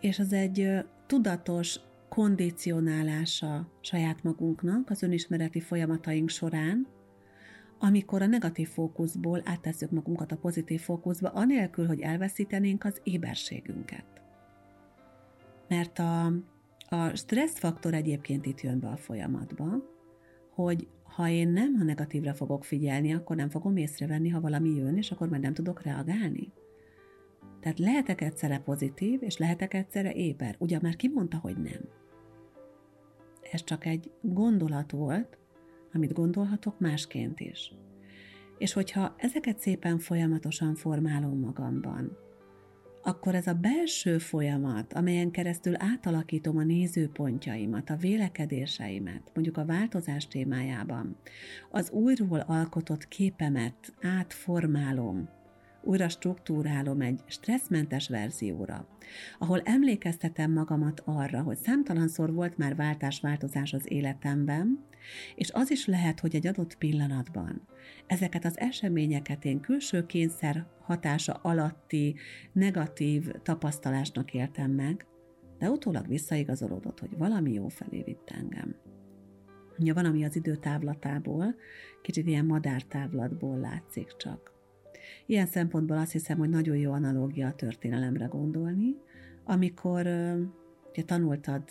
És 0.00 0.18
az 0.18 0.32
egy 0.32 0.84
tudatos 1.06 1.80
kondicionálása 2.08 3.68
saját 3.80 4.22
magunknak 4.22 4.90
az 4.90 5.02
önismereti 5.02 5.60
folyamataink 5.60 6.28
során, 6.28 6.86
amikor 7.78 8.22
a 8.22 8.26
negatív 8.26 8.68
fókuszból 8.68 9.42
áttesszük 9.44 9.90
magunkat 9.90 10.32
a 10.32 10.36
pozitív 10.36 10.80
fókuszba, 10.80 11.28
anélkül, 11.28 11.86
hogy 11.86 12.00
elveszítenénk 12.00 12.84
az 12.84 13.00
éberségünket. 13.02 14.04
Mert 15.68 15.98
a, 15.98 16.26
a 16.88 17.14
stresszfaktor 17.14 17.94
egyébként 17.94 18.46
itt 18.46 18.60
jön 18.60 18.80
be 18.80 18.88
a 18.88 18.96
folyamatba, 18.96 19.66
hogy 20.50 20.88
ha 21.02 21.28
én 21.28 21.48
nem 21.48 21.76
a 21.80 21.84
negatívra 21.84 22.34
fogok 22.34 22.64
figyelni, 22.64 23.14
akkor 23.14 23.36
nem 23.36 23.48
fogom 23.48 23.76
észrevenni, 23.76 24.28
ha 24.28 24.40
valami 24.40 24.68
jön, 24.68 24.96
és 24.96 25.10
akkor 25.10 25.28
már 25.28 25.40
nem 25.40 25.54
tudok 25.54 25.82
reagálni. 25.82 26.52
Tehát 27.66 27.80
lehetek 27.80 28.20
egyszerre 28.20 28.58
pozitív, 28.58 29.22
és 29.22 29.36
lehetek 29.36 29.74
egyszerre 29.74 30.12
éber. 30.12 30.56
Ugye 30.58 30.78
már 30.82 30.96
kimondta, 30.96 31.36
hogy 31.36 31.56
nem. 31.56 31.88
Ez 33.52 33.64
csak 33.64 33.86
egy 33.86 34.10
gondolat 34.20 34.90
volt, 34.90 35.38
amit 35.92 36.12
gondolhatok 36.12 36.78
másként 36.80 37.40
is. 37.40 37.72
És 38.58 38.72
hogyha 38.72 39.14
ezeket 39.18 39.58
szépen 39.58 39.98
folyamatosan 39.98 40.74
formálom 40.74 41.38
magamban, 41.38 42.16
akkor 43.02 43.34
ez 43.34 43.46
a 43.46 43.54
belső 43.54 44.18
folyamat, 44.18 44.92
amelyen 44.92 45.30
keresztül 45.30 45.74
átalakítom 45.78 46.56
a 46.56 46.64
nézőpontjaimat, 46.64 47.90
a 47.90 47.96
vélekedéseimet, 47.96 49.30
mondjuk 49.34 49.56
a 49.56 49.66
változás 49.66 50.28
témájában, 50.28 51.16
az 51.70 51.90
újról 51.90 52.40
alkotott 52.40 53.08
képemet 53.08 53.94
átformálom, 54.00 55.28
újra 55.86 56.08
struktúrálom 56.08 57.00
egy 57.00 57.20
stresszmentes 57.26 58.08
verzióra, 58.08 58.88
ahol 59.38 59.60
emlékeztetem 59.60 60.52
magamat 60.52 61.02
arra, 61.04 61.42
hogy 61.42 61.56
számtalanszor 61.56 62.32
volt 62.32 62.56
már 62.56 62.76
váltás-változás 62.76 63.72
az 63.72 63.92
életemben, 63.92 64.84
és 65.34 65.50
az 65.52 65.70
is 65.70 65.86
lehet, 65.86 66.20
hogy 66.20 66.34
egy 66.34 66.46
adott 66.46 66.78
pillanatban 66.78 67.62
ezeket 68.06 68.44
az 68.44 68.58
eseményeket 68.58 69.44
én 69.44 69.60
külső 69.60 70.06
kényszer 70.06 70.66
hatása 70.80 71.32
alatti 71.32 72.14
negatív 72.52 73.30
tapasztalásnak 73.42 74.34
éltem 74.34 74.70
meg, 74.70 75.06
de 75.58 75.70
utólag 75.70 76.08
visszaigazolódott, 76.08 76.98
hogy 76.98 77.16
valami 77.16 77.52
jó 77.52 77.68
felé 77.68 78.02
vitt 78.02 78.30
engem. 78.30 78.74
Ugye 79.78 79.92
van, 79.92 80.04
ami 80.04 80.24
az 80.24 80.36
időtávlatából, 80.36 81.54
kicsit 82.02 82.26
ilyen 82.26 82.46
madártávlatból 82.46 83.58
látszik 83.58 84.16
csak. 84.16 84.55
Ilyen 85.26 85.46
szempontból 85.46 85.96
azt 85.96 86.12
hiszem, 86.12 86.38
hogy 86.38 86.48
nagyon 86.48 86.76
jó 86.76 86.92
analógia 86.92 87.46
a 87.46 87.54
történelemre 87.54 88.24
gondolni, 88.24 88.96
amikor 89.44 90.06
ugye 90.90 91.02
tanultad 91.04 91.62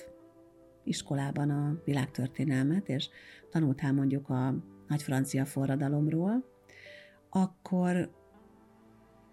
iskolában 0.83 1.49
a 1.49 1.81
világtörténelmet, 1.85 2.89
és 2.89 3.09
tanultál 3.49 3.93
mondjuk 3.93 4.29
a 4.29 4.55
nagy 4.87 5.01
francia 5.01 5.45
forradalomról, 5.45 6.45
akkor 7.29 8.09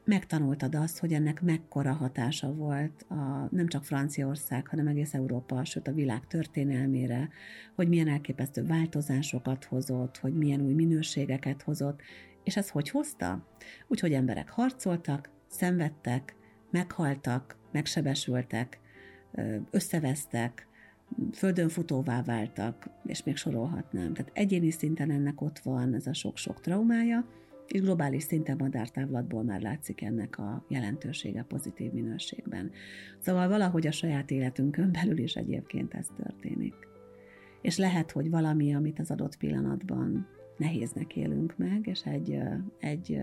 megtanultad 0.04 0.74
azt, 0.74 0.98
hogy 0.98 1.12
ennek 1.12 1.42
mekkora 1.42 1.92
hatása 1.92 2.54
volt 2.54 3.06
a, 3.08 3.48
nem 3.50 3.66
csak 3.66 3.84
Franciaország, 3.84 4.66
hanem 4.66 4.86
egész 4.86 5.14
Európa, 5.14 5.64
sőt 5.64 5.88
a 5.88 5.92
világ 5.92 6.26
történelmére, 6.26 7.28
hogy 7.74 7.88
milyen 7.88 8.08
elképesztő 8.08 8.66
változásokat 8.66 9.64
hozott, 9.64 10.16
hogy 10.16 10.34
milyen 10.34 10.60
új 10.60 10.72
minőségeket 10.72 11.62
hozott, 11.62 12.00
és 12.44 12.56
ez 12.56 12.70
hogy 12.70 12.88
hozta? 12.88 13.46
Úgy, 13.86 14.00
hogy 14.00 14.12
emberek 14.12 14.50
harcoltak, 14.50 15.30
szenvedtek, 15.46 16.36
meghaltak, 16.70 17.56
megsebesültek, 17.72 18.80
összevesztek, 19.70 20.66
földön 21.32 21.68
futóvá 21.68 22.22
váltak, 22.22 22.90
és 23.06 23.22
még 23.22 23.36
sorolhatnám. 23.36 24.12
Tehát 24.12 24.30
egyéni 24.34 24.70
szinten 24.70 25.10
ennek 25.10 25.40
ott 25.40 25.58
van 25.58 25.94
ez 25.94 26.06
a 26.06 26.12
sok-sok 26.12 26.60
traumája, 26.60 27.26
és 27.66 27.80
globális 27.80 28.22
szinten 28.22 28.56
madártávlatból 28.56 29.42
már 29.42 29.60
látszik 29.60 30.02
ennek 30.02 30.38
a 30.38 30.64
jelentősége 30.68 31.42
pozitív 31.42 31.92
minőségben. 31.92 32.70
Szóval 33.18 33.48
valahogy 33.48 33.86
a 33.86 33.92
saját 33.92 34.30
életünkön 34.30 34.92
belül 34.92 35.18
is 35.18 35.34
egyébként 35.34 35.94
ez 35.94 36.06
történik. 36.16 36.74
És 37.60 37.76
lehet, 37.76 38.10
hogy 38.10 38.30
valami, 38.30 38.74
amit 38.74 38.98
az 38.98 39.10
adott 39.10 39.36
pillanatban 39.36 40.28
nehéznek 40.56 41.16
élünk 41.16 41.58
meg, 41.58 41.86
és 41.86 42.02
egy, 42.04 42.38
egy 42.78 43.20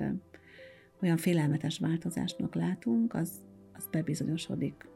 olyan 1.01 1.17
félelmetes 1.17 1.79
változásnak 1.79 2.55
látunk, 2.55 3.13
az, 3.13 3.31
az 3.73 3.87
bebizonyosodik 3.91 4.87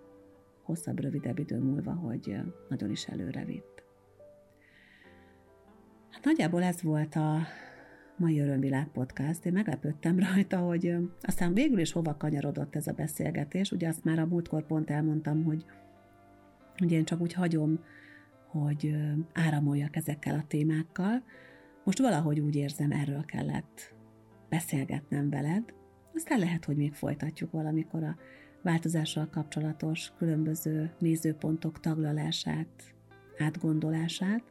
hosszabb, 0.63 0.99
rövidebb 0.99 1.39
idő 1.39 1.59
múlva, 1.59 1.93
hogy 1.93 2.35
nagyon 2.69 2.89
is 2.89 3.07
előre 3.07 3.45
vitt. 3.45 3.83
Hát 6.09 6.23
nagyjából 6.23 6.63
ez 6.63 6.81
volt 6.81 7.15
a 7.15 7.37
mai 8.17 8.39
Örömvilág 8.39 8.87
podcast. 8.87 9.45
Én 9.45 9.53
meglepődtem 9.53 10.19
rajta, 10.19 10.57
hogy 10.57 10.95
aztán 11.21 11.53
végül 11.53 11.79
is 11.79 11.91
hova 11.91 12.17
kanyarodott 12.17 12.75
ez 12.75 12.87
a 12.87 12.93
beszélgetés. 12.93 13.71
Ugye 13.71 13.87
azt 13.87 14.03
már 14.03 14.19
a 14.19 14.25
múltkor 14.25 14.65
pont 14.65 14.89
elmondtam, 14.89 15.43
hogy, 15.43 15.65
hogy 16.77 16.91
én 16.91 17.05
csak 17.05 17.21
úgy 17.21 17.33
hagyom, 17.33 17.79
hogy 18.47 18.95
áramoljak 19.33 19.95
ezekkel 19.95 20.35
a 20.35 20.47
témákkal. 20.47 21.23
Most 21.83 21.99
valahogy 21.99 22.39
úgy 22.39 22.55
érzem, 22.55 22.91
erről 22.91 23.25
kellett 23.25 23.93
beszélgetnem 24.49 25.29
veled. 25.29 25.73
Aztán 26.13 26.39
lehet, 26.39 26.65
hogy 26.65 26.75
még 26.75 26.93
folytatjuk 26.93 27.51
valamikor 27.51 28.03
a 28.03 28.17
változással 28.61 29.29
kapcsolatos 29.29 30.11
különböző 30.17 30.91
nézőpontok 30.99 31.79
taglalását, 31.79 32.95
átgondolását. 33.37 34.43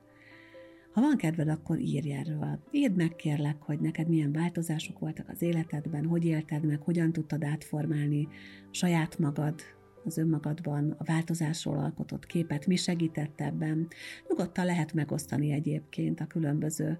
Ha 0.92 1.00
van 1.00 1.16
kedved, 1.16 1.48
akkor 1.48 1.78
írj 1.78 2.12
erről. 2.12 2.58
Írd 2.70 2.96
meg 2.96 3.16
kérlek, 3.16 3.62
hogy 3.62 3.80
neked 3.80 4.08
milyen 4.08 4.32
változások 4.32 4.98
voltak 4.98 5.28
az 5.28 5.42
életedben, 5.42 6.06
hogy 6.06 6.24
élted 6.24 6.64
meg, 6.64 6.80
hogyan 6.80 7.12
tudtad 7.12 7.44
átformálni 7.44 8.28
saját 8.70 9.18
magad, 9.18 9.60
az 10.04 10.18
önmagadban 10.18 10.94
a 10.98 11.04
változásról 11.04 11.78
alkotott 11.78 12.26
képet, 12.26 12.66
mi 12.66 12.76
segített 12.76 13.40
ebben. 13.40 13.88
Nyugodtan 14.28 14.64
lehet 14.64 14.92
megosztani 14.92 15.52
egyébként 15.52 16.20
a 16.20 16.26
különböző 16.26 16.98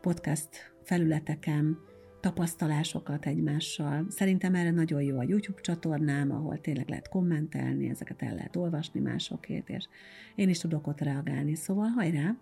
podcast 0.00 0.72
felületeken, 0.82 1.78
tapasztalásokat 2.20 3.26
egymással. 3.26 4.06
Szerintem 4.08 4.54
erre 4.54 4.70
nagyon 4.70 5.02
jó 5.02 5.18
a 5.18 5.22
YouTube 5.22 5.60
csatornám, 5.60 6.30
ahol 6.30 6.60
tényleg 6.60 6.88
lehet 6.88 7.08
kommentelni, 7.08 7.88
ezeket 7.88 8.22
el 8.22 8.34
lehet 8.34 8.56
olvasni 8.56 9.00
másokét, 9.00 9.68
és 9.68 9.88
én 10.34 10.48
is 10.48 10.58
tudok 10.58 10.86
ott 10.86 11.00
reagálni. 11.00 11.54
Szóval 11.54 11.88
hajrá, 11.88 12.36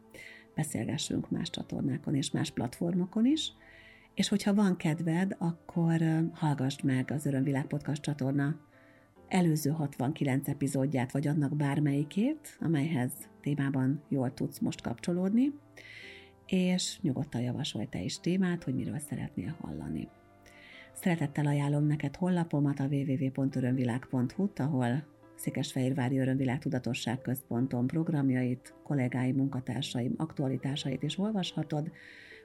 beszélgessünk 0.55 1.31
más 1.31 1.51
csatornákon 1.51 2.15
és 2.15 2.31
más 2.31 2.51
platformokon 2.51 3.27
is, 3.27 3.53
és 4.15 4.29
hogyha 4.29 4.55
van 4.55 4.77
kedved, 4.77 5.37
akkor 5.39 6.03
hallgassd 6.33 6.85
meg 6.85 7.11
az 7.11 7.27
Örömvilág 7.27 7.67
Podcast 7.67 8.03
csatorna 8.03 8.68
előző 9.29 9.71
69 9.71 10.49
epizódját, 10.49 11.13
vagy 11.13 11.27
annak 11.27 11.57
bármelyikét, 11.57 12.57
amelyhez 12.61 13.13
témában 13.41 14.03
jól 14.09 14.35
tudsz 14.35 14.59
most 14.59 14.81
kapcsolódni 14.81 15.53
és 16.49 16.99
nyugodtan 17.01 17.41
javasolj 17.41 17.87
te 17.87 18.01
is 18.01 18.21
témát, 18.21 18.65
hogy 18.65 18.75
miről 18.75 18.99
szeretnél 18.99 19.57
hallani. 19.61 20.09
Szeretettel 20.93 21.47
ajánlom 21.47 21.87
neked 21.87 22.17
honlapomat 22.17 22.81
a 22.81 22.87
www.örömvilág.hu-t, 22.87 24.59
ahol 24.59 25.05
Székesfehérvári 25.35 26.19
Örömvilág 26.19 26.59
Tudatosság 26.59 27.21
Központon 27.21 27.87
programjait, 27.87 28.75
kollégáim, 28.83 29.37
munkatársaim 29.37 30.15
aktualitásait 30.17 31.03
is 31.03 31.19
olvashatod. 31.19 31.91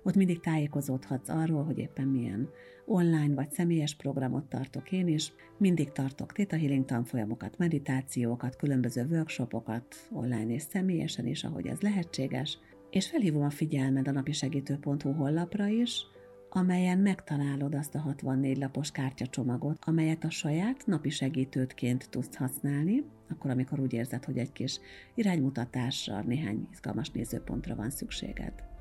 Ott 0.04 0.16
mindig 0.16 0.40
tájékozódhatsz 0.40 1.30
arról, 1.30 1.64
hogy 1.64 1.78
éppen 1.78 2.08
milyen 2.08 2.50
online 2.86 3.34
vagy 3.34 3.52
személyes 3.52 3.96
programot 3.96 4.46
tartok 4.46 4.92
én 4.92 5.08
is. 5.08 5.34
Mindig 5.58 5.92
tartok 5.92 6.32
Theta 6.32 6.58
Healing 6.58 6.86
tanfolyamokat, 6.86 7.58
meditációkat, 7.58 8.56
különböző 8.56 9.06
workshopokat 9.10 9.96
online 10.12 10.54
és 10.54 10.62
személyesen 10.62 11.28
is, 11.28 11.44
ahogy 11.44 11.68
ez 11.68 11.80
lehetséges– 11.80 12.58
és 12.94 13.10
felhívom 13.10 13.44
a 13.44 13.50
figyelmed 13.50 14.08
a 14.08 14.12
napisegítő.hu 14.12 15.12
honlapra 15.12 15.68
is, 15.68 16.06
amelyen 16.50 16.98
megtalálod 16.98 17.76
azt 17.76 17.96
a 17.96 18.00
64 18.00 18.58
lapos 18.58 18.92
kártyacsomagot, 18.92 19.78
amelyet 19.86 20.24
a 20.24 20.30
saját 20.30 20.86
napi 20.86 21.10
segítődként 21.10 22.10
tudsz 22.10 22.36
használni, 22.36 23.04
akkor, 23.30 23.52
amikor 23.52 23.80
úgy 23.80 23.94
érzed, 23.94 24.26
hogy 24.26 24.38
egy 24.38 24.52
kis 24.52 24.80
iránymutatásra, 25.16 26.22
néhány 26.22 26.68
izgalmas 26.72 27.10
nézőpontra 27.10 27.76
van 27.76 27.90
szükséged. 27.90 28.73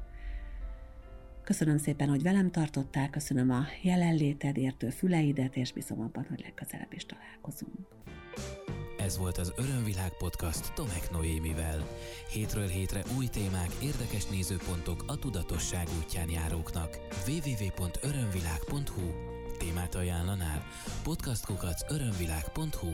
Köszönöm 1.44 1.78
szépen, 1.78 2.08
hogy 2.08 2.22
velem 2.22 2.50
tartottál, 2.50 3.10
köszönöm 3.10 3.50
a 3.50 3.64
jelenléted, 3.82 4.56
értő 4.56 4.88
füleidet, 4.90 5.56
és 5.56 5.72
bízom 5.72 6.00
abban, 6.00 6.26
hogy 6.28 6.40
legközelebb 6.40 6.92
is 6.92 7.06
találkozunk. 7.06 7.74
Ez 8.98 9.18
volt 9.18 9.38
az 9.38 9.52
Örömvilág 9.56 10.16
podcast 10.18 10.74
Tomek 10.74 11.10
Noémivel. 11.10 11.86
Hétről 12.30 12.66
hétre 12.66 13.02
új 13.16 13.26
témák, 13.26 13.70
érdekes 13.82 14.26
nézőpontok 14.26 15.04
a 15.06 15.18
tudatosság 15.18 15.86
útján 15.98 16.30
járóknak. 16.30 16.98
www.örömvilág.hu 17.26 19.10
Témát 19.58 19.94
ajánlanál? 19.94 20.62
Podcastkukac 21.02 21.92
örömvilág.hu 21.92 22.90